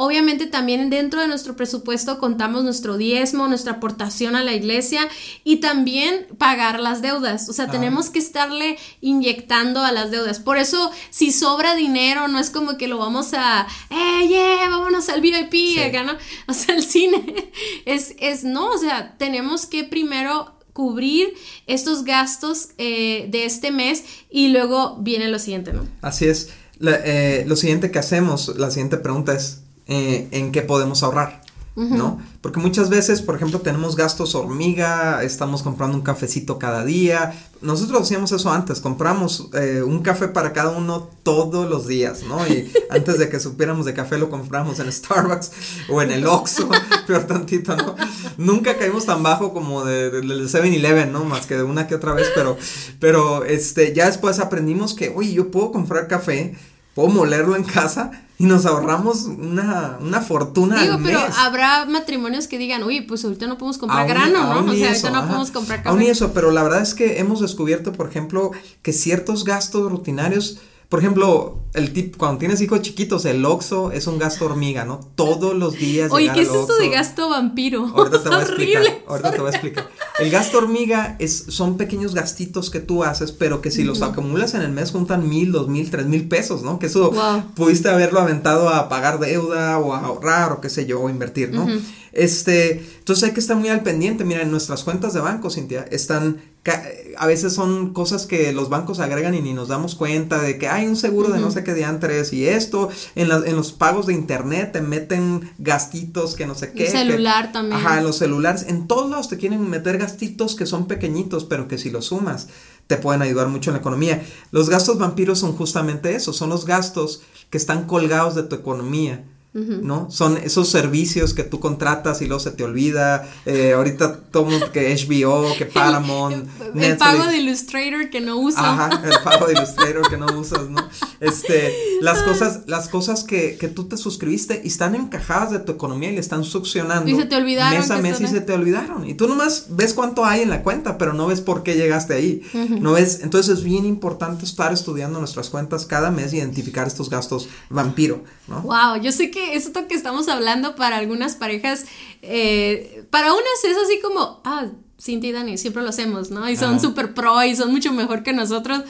[0.00, 5.08] Obviamente también dentro de nuestro presupuesto contamos nuestro diezmo, nuestra aportación a la iglesia
[5.42, 7.48] y también pagar las deudas.
[7.48, 10.38] O sea, tenemos que estarle inyectando a las deudas.
[10.38, 15.08] Por eso, si sobra dinero, no es como que lo vamos a, eh, yeah, vámonos
[15.08, 16.12] al VIP, acá, ¿no?
[16.46, 17.50] O sea, el cine.
[17.84, 21.34] Es, es, no, o sea, tenemos que primero cubrir
[21.66, 25.88] estos gastos eh, de este mes y luego viene lo siguiente, ¿no?
[26.02, 26.50] Así es.
[26.80, 31.42] Eh, lo siguiente que hacemos, la siguiente pregunta es, eh, en qué podemos ahorrar.
[31.78, 32.20] ¿no?
[32.40, 37.32] Porque muchas veces, por ejemplo, tenemos gastos hormiga, estamos comprando un cafecito cada día.
[37.60, 42.44] Nosotros hacíamos eso antes, compramos eh, un café para cada uno todos los días, ¿no?
[42.48, 45.52] Y antes de que supiéramos de café lo compramos en Starbucks
[45.88, 46.68] o en el Oxxo,
[47.06, 47.94] peor tantito, ¿no?
[48.38, 51.24] Nunca caímos tan bajo como de, del 7-Eleven, ¿no?
[51.24, 52.56] Más que de una que otra vez, pero,
[52.98, 56.56] pero este, ya después aprendimos que, oye, yo puedo comprar café,
[56.98, 62.58] puedo molerlo en casa y nos ahorramos una, una fortuna Digo, pero habrá matrimonios que
[62.58, 64.72] digan, uy, pues ahorita no podemos comprar grano, ¿no?
[64.72, 65.90] O sea, ahorita no podemos comprar café.
[65.90, 68.50] Aún y eso, pero la verdad es que hemos descubierto, por ejemplo,
[68.82, 74.06] que ciertos gastos rutinarios por ejemplo, el tip, cuando tienes hijos chiquitos, el Oxxo es
[74.06, 75.00] un gasto hormiga, ¿no?
[75.16, 76.10] Todos los días.
[76.10, 77.86] Oye, ¿qué es eso de gasto vampiro?
[77.94, 78.82] Ahorita te voy a explicar.
[79.06, 79.88] Ahorita te voy a explicar.
[80.18, 84.54] El gasto hormiga es, son pequeños gastitos que tú haces, pero que si los acumulas
[84.54, 86.78] en el mes juntan mil, dos mil, tres mil pesos, ¿no?
[86.78, 87.12] Que eso
[87.54, 91.52] pudiste haberlo aventado a pagar deuda o a ahorrar o qué sé yo, o invertir,
[91.52, 91.66] ¿no?
[92.12, 94.24] Este, entonces hay que estar muy al pendiente.
[94.24, 96.40] Mira, en nuestras cuentas de banco, Cintia, están
[96.70, 100.68] a veces son cosas que los bancos agregan y ni nos damos cuenta de que
[100.68, 104.06] hay un seguro de no sé qué de antes y esto, en, en, los pagos
[104.06, 106.86] de internet te meten gastitos que no sé qué.
[106.86, 107.80] El celular también.
[107.80, 111.68] Ajá, en los celulares, en todos lados te quieren meter gastitos que son pequeñitos, pero
[111.68, 112.48] que si los sumas
[112.86, 114.22] te pueden ayudar mucho en la economía.
[114.50, 119.24] Los gastos vampiros son justamente eso, son los gastos que están colgados de tu economía
[119.54, 120.10] ¿no?
[120.10, 123.28] Son esos servicios que tú contratas y luego se te olvida.
[123.46, 128.64] Eh, ahorita todo que HBO, que Paramount, el, el pago de Illustrator que no usas.
[128.64, 130.86] Ajá, el pago de Illustrator que no usas, ¿no?
[131.20, 135.72] Este, las cosas, las cosas que, que tú te suscribiste y están encajadas de tu
[135.72, 137.10] economía y le están succionando.
[137.10, 137.78] Y se te olvidaron.
[137.78, 139.08] Mes a mes y se te olvidaron.
[139.08, 142.14] Y tú nomás ves cuánto hay en la cuenta, pero no ves por qué llegaste
[142.14, 142.42] ahí.
[142.80, 147.10] No ves, entonces es bien importante estar estudiando nuestras cuentas cada mes y identificar estos
[147.10, 148.62] gastos vampiro, ¿no?
[148.62, 151.86] Wow, yo sé que esto que estamos hablando para algunas parejas,
[152.22, 154.66] eh, para unas es así como, ah,
[155.00, 156.48] Cintia y Dani, siempre lo hacemos, ¿no?
[156.48, 158.82] Y son súper pro y son mucho mejor que nosotros.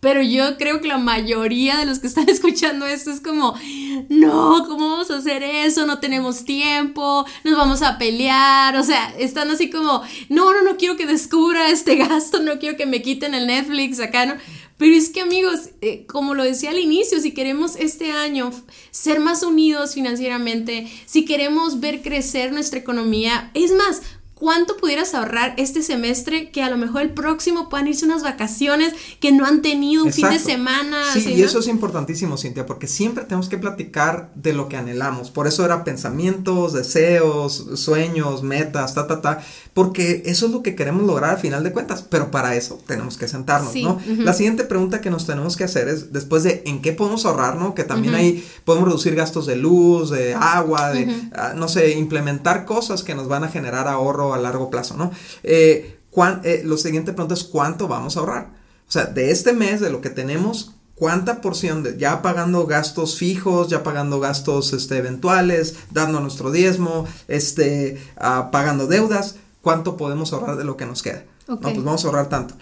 [0.00, 3.54] Pero yo creo que la mayoría de los que están escuchando esto es como,
[4.08, 5.86] no, ¿cómo vamos a hacer eso?
[5.86, 10.76] No tenemos tiempo, nos vamos a pelear, o sea, están así como, no, no, no
[10.76, 14.34] quiero que descubra este gasto, no quiero que me quiten el Netflix acá, ¿no?
[14.78, 18.50] Pero es que amigos, eh, como lo decía al inicio, si queremos este año
[18.92, 24.02] ser más unidos financieramente, si queremos ver crecer nuestra economía, es más,
[24.38, 28.94] cuánto pudieras ahorrar este semestre que a lo mejor el próximo puedan irse unas vacaciones
[29.18, 31.12] que no han tenido un fin de semana.
[31.12, 35.32] Sí, y eso es importantísimo, Cintia, porque siempre tenemos que platicar de lo que anhelamos.
[35.32, 40.76] Por eso era pensamientos, deseos, sueños, metas, ta, ta, ta, porque eso es lo que
[40.76, 43.98] queremos lograr al final de cuentas, pero para eso tenemos que sentarnos, ¿no?
[44.18, 47.56] La siguiente pregunta que nos tenemos que hacer es, después de en qué podemos ahorrar,
[47.56, 47.74] ¿no?
[47.74, 52.64] Que también ahí podemos reducir gastos de luz, de agua, de, ah, no sé, implementar
[52.66, 55.10] cosas que nos van a generar ahorro a largo plazo, ¿no?
[55.42, 55.98] Eh,
[56.44, 58.50] eh, lo siguiente pregunta es cuánto vamos a ahorrar.
[58.88, 63.16] O sea, de este mes, de lo que tenemos, ¿cuánta porción de ya pagando gastos
[63.16, 70.32] fijos, ya pagando gastos este, eventuales, dando nuestro diezmo, este, ah, pagando deudas, cuánto podemos
[70.32, 71.24] ahorrar de lo que nos queda?
[71.46, 72.54] No, pues vamos a ahorrar tanto.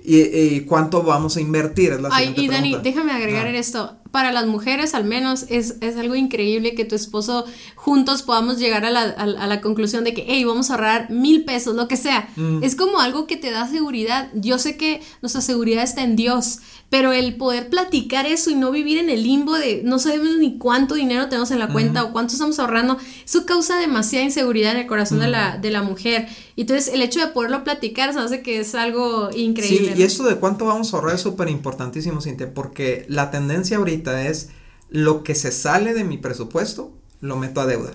[0.00, 1.92] ¿Y, cuánto vamos a invertir?
[1.92, 3.96] Es la Ay, y Dani, déjame agregar en esto.
[4.14, 8.84] Para las mujeres, al menos, es, es, algo increíble que tu esposo juntos podamos llegar
[8.84, 11.96] a la, a, la conclusión de que, hey, vamos a ahorrar mil pesos, lo que
[11.96, 12.28] sea.
[12.36, 12.62] Mm.
[12.62, 14.30] Es como algo que te da seguridad.
[14.32, 18.70] Yo sé que nuestra seguridad está en Dios, pero el poder platicar eso y no
[18.70, 22.12] vivir en el limbo de no sabemos ni cuánto dinero tenemos en la cuenta o
[22.12, 26.28] cuánto estamos ahorrando, eso causa demasiada inseguridad en el corazón de, la, de la mujer.
[26.56, 29.94] Entonces el hecho de poderlo platicar se hace que es algo increíble.
[29.96, 33.78] Sí, y esto de cuánto vamos a ahorrar es súper importantísimo, Cintia, porque la tendencia
[33.78, 34.50] ahorita es
[34.90, 37.94] lo que se sale de mi presupuesto, lo meto a deuda.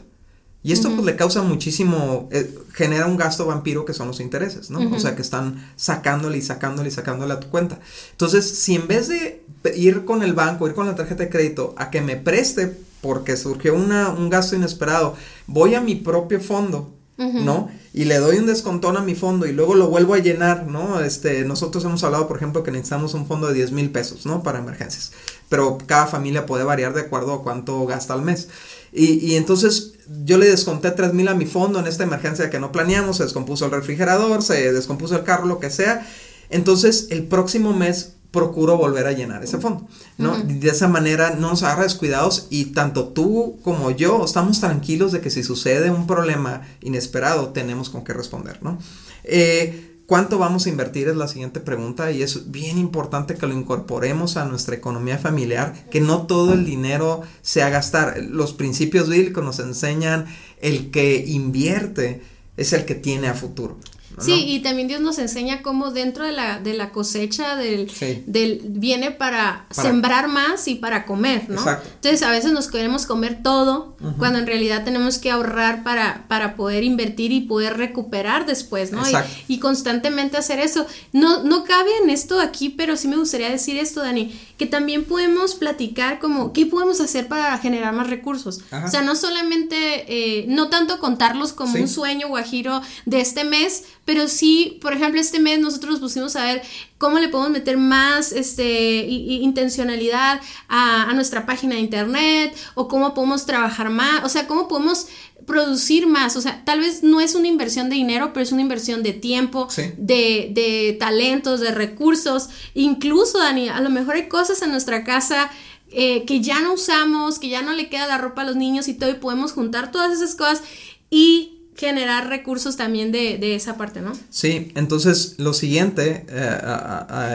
[0.62, 4.70] Y esto pues le causa muchísimo, eh, genera un gasto vampiro que son los intereses,
[4.70, 4.94] ¿no?
[4.94, 7.80] O sea, que están sacándole y sacándole y sacándole a tu cuenta.
[8.12, 9.46] Entonces, si en vez de
[9.76, 13.38] ir con el banco, ir con la tarjeta de crédito, a que me preste porque
[13.38, 15.16] surgió una, un gasto inesperado,
[15.48, 17.70] voy a mi propio fondo, ¿no?
[17.94, 21.02] Y le doy un descontón a mi fondo y luego lo vuelvo a llenar, ¿no?
[21.02, 24.42] Este, nosotros hemos hablado, por ejemplo, que necesitamos un fondo de 10 mil pesos, ¿no?
[24.42, 25.12] Para emergencias.
[25.50, 28.48] Pero cada familia puede variar de acuerdo a cuánto gasta al mes.
[28.94, 32.60] Y, y entonces yo le desconté 3 mil a mi fondo en esta emergencia que
[32.60, 36.08] no planeamos, se descompuso el refrigerador, se descompuso el carro, lo que sea.
[36.50, 39.88] Entonces el próximo mes procuro volver a llenar ese fondo,
[40.18, 40.38] ¿no?
[40.38, 45.22] De esa manera no nos agarra descuidados y tanto tú como yo estamos tranquilos de
[45.22, 48.78] que si sucede un problema inesperado tenemos con qué responder, ¿no?
[49.24, 51.08] Eh, ¿Cuánto vamos a invertir?
[51.08, 55.76] Es la siguiente pregunta y es bien importante que lo incorporemos a nuestra economía familiar,
[55.92, 58.18] que no todo el dinero sea gastar.
[58.24, 60.26] Los principios bíblicos nos enseñan
[60.62, 62.24] el que invierte
[62.58, 63.78] es el que tiene a futuro.
[64.18, 67.90] Sí, y también Dios nos enseña cómo dentro de la, de la cosecha del,
[68.26, 71.62] del viene para, sembrar más y para comer, ¿no?
[71.62, 76.56] Entonces a veces nos queremos comer todo, cuando en realidad tenemos que ahorrar para, para
[76.56, 79.04] poder invertir y poder recuperar después, ¿no?
[79.08, 80.86] Y, y, constantemente hacer eso.
[81.14, 85.06] No, no cabe en esto aquí, pero sí me gustaría decir esto, Dani, que también
[85.06, 88.60] podemos platicar como qué podemos hacer para generar más recursos.
[88.86, 93.86] O sea, no solamente, eh, no tanto contarlos como un sueño guajiro de este mes,
[94.04, 96.62] pero sí, por ejemplo, este mes nosotros nos pusimos a ver
[96.98, 103.46] cómo le podemos meter más este, intencionalidad a, nuestra página de internet o cómo podemos
[103.46, 105.08] trabajar más, o sea, cómo podemos
[105.46, 108.62] producir más, o sea, tal vez no es una inversión de dinero, pero es una
[108.62, 109.68] inversión de tiempo,
[109.98, 115.50] de, de talentos, de recursos, incluso, Dani, a lo mejor hay cosas en nuestra casa
[115.92, 118.88] eh, que ya no usamos, que ya no le queda la ropa a los niños
[118.88, 120.62] y todo, y podemos juntar todas esas cosas
[121.10, 124.12] y generar recursos también de, esa parte, ¿no?
[124.30, 126.58] Sí, entonces lo siguiente, eh,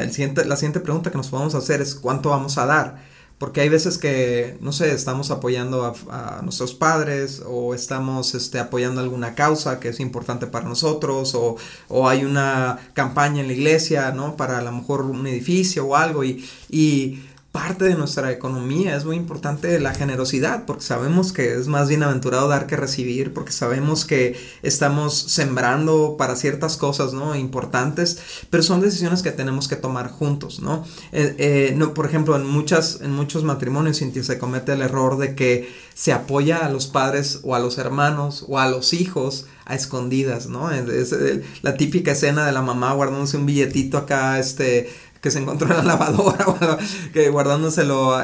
[0.02, 3.13] el siguiente, la siguiente pregunta que nos podemos hacer es cuánto vamos a dar.
[3.39, 9.01] Porque hay veces que, no sé, estamos apoyando a, nuestros padres o estamos este, apoyando
[9.01, 11.57] alguna causa que es importante para nosotros o,
[11.89, 14.37] o, hay una campaña en la iglesia, ¿no?
[14.37, 16.45] Para a lo mejor un edificio o algo y,
[17.55, 22.48] parte de nuestra economía, es muy importante la generosidad, porque sabemos que es más bienaventurado
[22.48, 27.36] dar que recibir, porque sabemos que estamos sembrando para ciertas cosas, ¿no?
[27.36, 28.18] Importantes,
[28.50, 30.84] pero son decisiones que tenemos que tomar juntos, ¿no?
[31.12, 35.36] Eh, eh, no por ejemplo, en, muchas, en muchos matrimonios se comete el error de
[35.36, 39.74] que se apoya a los padres o a los hermanos o a los hijos a
[39.74, 40.70] escondidas, ¿no?
[40.70, 41.14] Es,
[41.62, 44.92] la típica escena de la mamá guardándose un billetito acá, este,
[45.24, 46.76] que se encontró en la lavadora,
[47.14, 48.18] que guardándoselo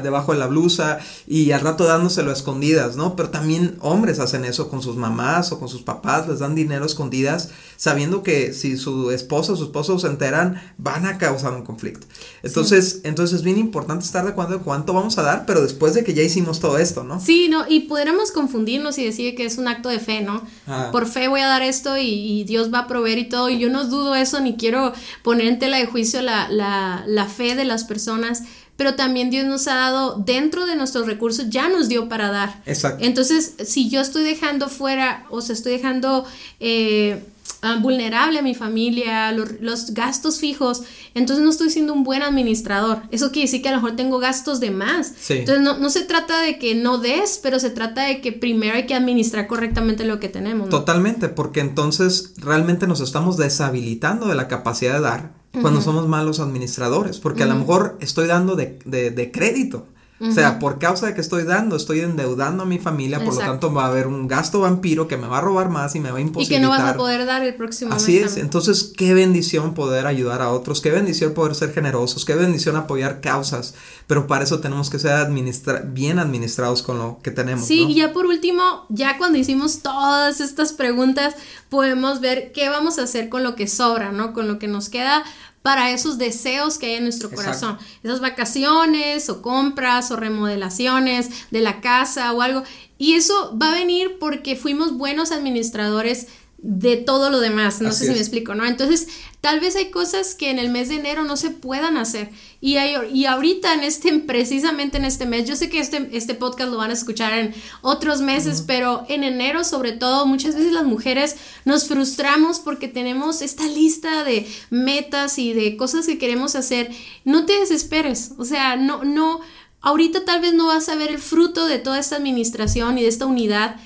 [0.00, 3.16] debajo de la blusa y al rato dándoselo a escondidas, ¿no?
[3.16, 6.84] Pero también hombres hacen eso con sus mamás o con sus papás, les dan dinero
[6.84, 7.50] a escondidas,
[7.80, 12.06] sabiendo que si su esposa o su esposo se enteran, van a causar un conflicto.
[12.42, 15.94] Entonces, entonces es bien importante estar de acuerdo en cuánto vamos a dar, pero después
[15.94, 17.18] de que ya hicimos todo esto, ¿no?
[17.20, 20.42] Sí, no, y pudiéramos confundirnos y decir que es un acto de fe, ¿no?
[20.66, 20.90] Ah.
[20.92, 23.58] Por fe voy a dar esto y, y Dios va a proveer y todo, y
[23.58, 27.84] yo no dudo eso ni quiero poner en tela de juicio la, fe de las
[27.84, 28.42] personas,
[28.76, 32.62] pero también Dios nos ha dado dentro de nuestros recursos, ya nos dio para dar.
[32.66, 33.02] Exacto.
[33.02, 36.26] Entonces, si yo estoy dejando fuera, o sea, estoy dejando
[36.60, 37.24] eh,
[37.62, 40.82] Ah, vulnerable a mi familia, los, gastos fijos,
[41.14, 43.02] entonces no estoy siendo un buen administrador.
[43.10, 45.12] Eso quiere decir que a lo mejor tengo gastos de más.
[45.28, 48.86] Entonces no, se trata de que no des, pero se trata de que primero hay
[48.86, 50.70] que administrar correctamente lo que tenemos.
[50.70, 56.40] Totalmente, porque entonces realmente nos estamos deshabilitando de la capacidad de dar cuando somos malos
[56.40, 59.86] administradores, porque a lo mejor estoy dando de, de crédito.
[60.20, 63.40] O sea, por causa de que estoy dando, estoy endeudando a mi familia, por lo
[63.40, 66.10] tanto va a haber un gasto vampiro que me va a robar más y me
[66.10, 66.52] va a imposibilitar.
[66.52, 70.06] Y que no vas a poder dar el próximo Así es, entonces qué bendición poder
[70.06, 73.74] ayudar a otros, qué bendición poder ser generosos, qué bendición apoyar causas,
[74.06, 77.66] pero para eso tenemos que ser administra bien administrados con lo que tenemos.
[77.66, 81.34] Sí, y ya por último, ya cuando hicimos todas estas preguntas,
[81.70, 84.34] podemos ver qué vamos a hacer con lo que sobra, ¿no?
[84.34, 85.24] Con lo que nos queda
[85.62, 87.78] para esos deseos que hay en nuestro corazón.
[88.02, 92.62] Esas vacaciones o compras o remodelaciones de la casa o algo.
[92.96, 96.28] Y eso va a venir porque fuimos buenos administradores
[96.62, 98.66] de todo lo demás, no sé si me explico, ¿no?
[98.66, 99.08] Entonces,
[99.40, 102.30] tal vez hay cosas que en el mes de enero no se puedan hacer.
[102.60, 106.34] Y, hay, y ahorita en este, precisamente en este mes, yo sé que este, este
[106.34, 110.72] podcast lo van a escuchar en otros meses, pero en enero sobre todo, muchas veces
[110.72, 116.56] las mujeres nos frustramos porque tenemos esta lista de metas y de cosas que queremos
[116.56, 116.90] hacer,
[117.24, 119.40] no te desesperes, o sea, no, no,
[119.80, 123.08] ahorita tal vez no vas a ver el fruto de toda esta administración y de
[123.08, 123.76] esta unidad,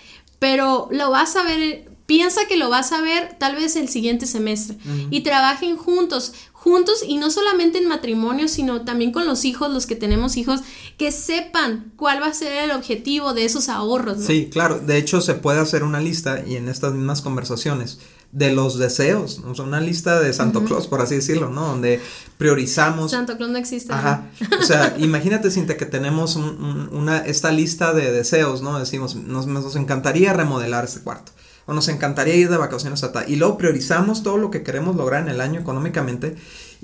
[0.41, 4.27] pero lo vas a ver Piensa que lo vas a ver tal vez el siguiente
[4.27, 4.77] semestre
[5.11, 9.87] y trabajen juntos, juntos y no solamente en matrimonio, sino también con los hijos, los
[9.87, 10.61] que tenemos hijos,
[10.99, 14.23] que sepan cuál va a ser el objetivo de esos ahorros.
[14.23, 17.99] Sí, claro, de hecho se puede hacer una lista y en estas mismas conversaciones
[18.33, 21.69] de los deseos, o sea, una lista de Santo Claus, por así decirlo, ¿no?
[21.69, 22.01] Donde
[22.37, 23.13] priorizamos.
[23.13, 23.93] Santo Claus no existe.
[23.93, 24.29] Ajá.
[24.61, 28.79] O sea, imagínate, Cintia, que tenemos una, esta lista de deseos, ¿no?
[28.79, 31.33] Decimos, nos, nos encantaría remodelar este cuarto
[31.67, 33.31] o nos encantaría ir de vacaciones a tal.
[33.31, 36.37] Y luego priorizamos todo lo que queremos lograr en el año económicamente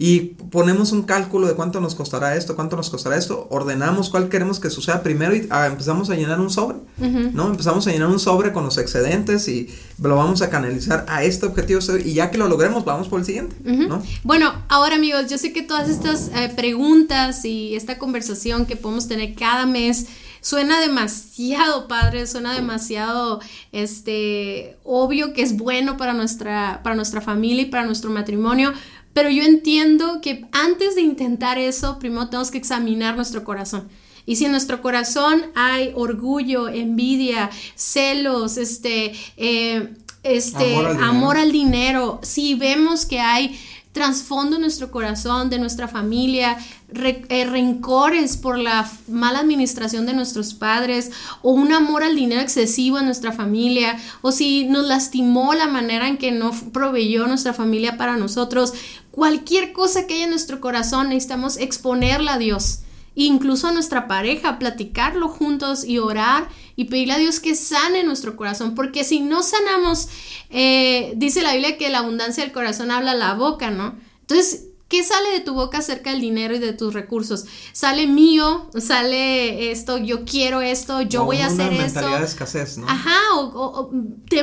[0.03, 0.21] y
[0.51, 4.59] ponemos un cálculo de cuánto nos costará esto, cuánto nos costará esto, ordenamos cuál queremos
[4.59, 7.49] que suceda primero y ah, empezamos a llenar un sobre, ¿no?
[7.49, 9.69] Empezamos a llenar un sobre con los excedentes y
[10.01, 13.27] lo vamos a canalizar a este objetivo y ya que lo logremos vamos por el
[13.27, 14.03] siguiente, ¿no?
[14.23, 19.07] Bueno, ahora amigos, yo sé que todas estas eh, preguntas y esta conversación que podemos
[19.07, 20.07] tener cada mes
[20.41, 23.41] suena demasiado padre, suena demasiado
[23.73, 28.73] este obvio que es bueno para nuestra para nuestra familia y para nuestro matrimonio,
[29.13, 33.89] pero yo entiendo que antes de intentar eso, primero tenemos que examinar nuestro corazón.
[34.27, 42.21] Y si en nuestro corazón hay orgullo, envidia, celos, este, eh, este, amor al, dinero,
[42.23, 43.59] si vemos que hay
[43.93, 46.57] trasfondo en nuestro corazón, de nuestra familia,
[46.95, 51.11] eh, rencores por la mala administración de nuestros padres
[51.43, 56.09] o un amor al dinero excesivo en nuestra familia o si nos lastimó la manera
[56.09, 58.75] en que no proveyó nuestra familia para nosotros,
[59.11, 62.81] cualquier cosa que haya en nuestro corazón necesitamos exponerla a Dios
[63.27, 68.37] incluso a nuestra pareja, platicarlo juntos y orar y pedirle a Dios que sane nuestro
[68.37, 70.09] corazón, porque si no sanamos,
[70.49, 73.97] eh, dice la Biblia que la abundancia del corazón habla la boca, ¿no?
[74.21, 77.45] Entonces, ¿qué sale de tu boca acerca del dinero y de tus recursos?
[77.73, 82.01] Sale mío, sale esto, yo quiero esto, yo voy a hacer una esto.
[82.01, 82.89] de escasez, ¿no?
[82.89, 83.91] Ajá, o,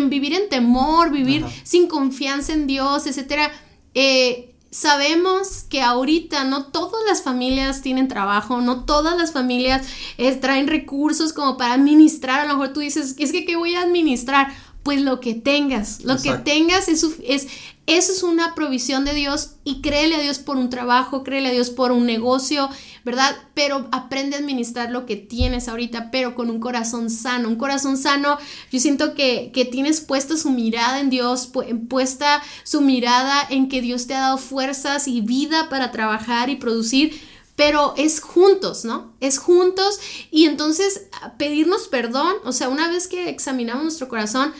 [0.09, 3.51] vivir en temor, vivir sin confianza en Dios, etcétera.
[3.93, 9.87] Eh, sabemos que ahorita no todas las familias tienen trabajo, no todas las familias
[10.17, 12.41] eh, traen recursos como para administrar.
[12.41, 14.47] A lo mejor tú dices, es que ¿qué voy a administrar?
[14.83, 17.47] Pues lo que tengas, lo que tengas es, es,
[17.87, 21.51] eso es una provisión de Dios y créele a Dios por un trabajo, créele a
[21.51, 22.69] Dios por un negocio,
[23.07, 23.37] ¿verdad?
[23.53, 27.47] Pero aprende a administrar lo que tienes ahorita, pero con un corazón sano.
[27.47, 28.37] Un corazón sano,
[28.69, 31.49] yo siento que, que tienes puesta su mirada en Dios,
[31.87, 36.57] puesta su mirada en que Dios te ha dado fuerzas y vida para trabajar y
[36.57, 37.17] producir
[37.55, 39.13] pero es juntos, ¿no?
[39.19, 39.99] Es juntos
[40.29, 41.07] y entonces
[41.39, 44.53] pedirnos perdón, o sea, una vez que examinamos nuestro corazón,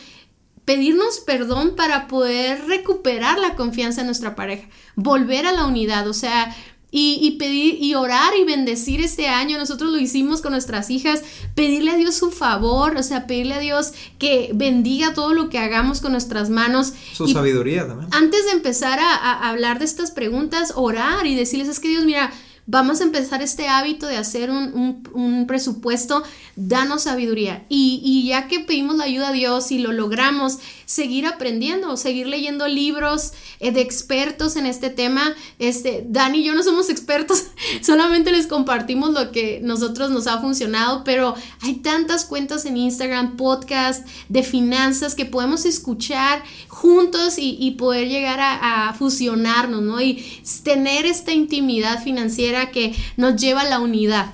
[0.65, 6.13] pedirnos perdón para poder recuperar la confianza en nuestra pareja, volver a la unidad, o
[6.13, 6.55] sea,
[6.99, 9.57] y, pedir y orar y bendecir este año.
[9.57, 11.23] Nosotros lo hicimos con nuestras hijas,
[11.53, 15.59] pedirle a Dios su favor, o sea, pedirle a Dios que bendiga todo lo que
[15.59, 16.93] hagamos con nuestras manos.
[17.13, 18.09] Su sabiduría también.
[18.11, 22.31] Antes de empezar a, hablar de estas preguntas, orar y decirles, es que Dios, mira,
[22.68, 26.24] vamos a empezar este hábito de hacer un, presupuesto,
[26.55, 27.65] danos sabiduría.
[27.70, 32.28] Y, y, ya que pedimos la ayuda a Dios y lo logramos, seguir aprendiendo, seguir
[32.28, 35.34] leyendo libros eh, de expertos en este tema.
[35.59, 37.45] Este, Dani y yo no somos expertos,
[37.82, 43.38] solamente les compartimos lo que nosotros nos ha funcionado, pero hay tantas cuentas en Instagram,
[43.38, 50.01] podcast de finanzas que podemos escuchar juntos y, poder llegar a, fusionarnos, ¿no?
[50.01, 54.33] Y tener esta intimidad financiera que nos lleva a la unidad.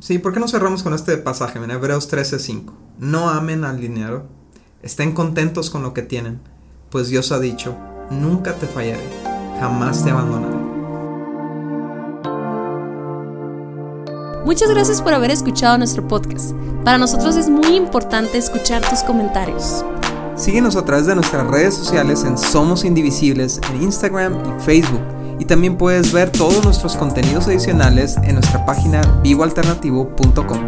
[0.00, 2.72] Sí, ¿por qué no cerramos con este pasaje en Hebreos 13:5?
[2.98, 4.28] No amen al dinero
[4.82, 6.40] Estén contentos con lo que tienen,
[6.90, 7.76] pues Dios ha dicho,
[8.10, 9.08] nunca te fallaré,
[9.60, 10.56] jamás te abandonaré.
[14.44, 16.50] Muchas gracias por haber escuchado nuestro podcast.
[16.84, 19.84] Para nosotros es muy importante escuchar tus comentarios.
[20.34, 25.21] Síguenos a través de nuestras redes sociales en Somos Indivisibles en Instagram y Facebook.
[25.38, 30.66] Y también puedes ver todos nuestros contenidos adicionales en nuestra página vivoalternativo.com.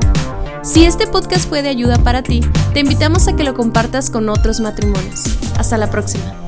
[0.63, 2.41] Si este podcast fue de ayuda para ti,
[2.73, 5.25] te invitamos a que lo compartas con otros matrimonios.
[5.59, 6.44] Hasta la próxima.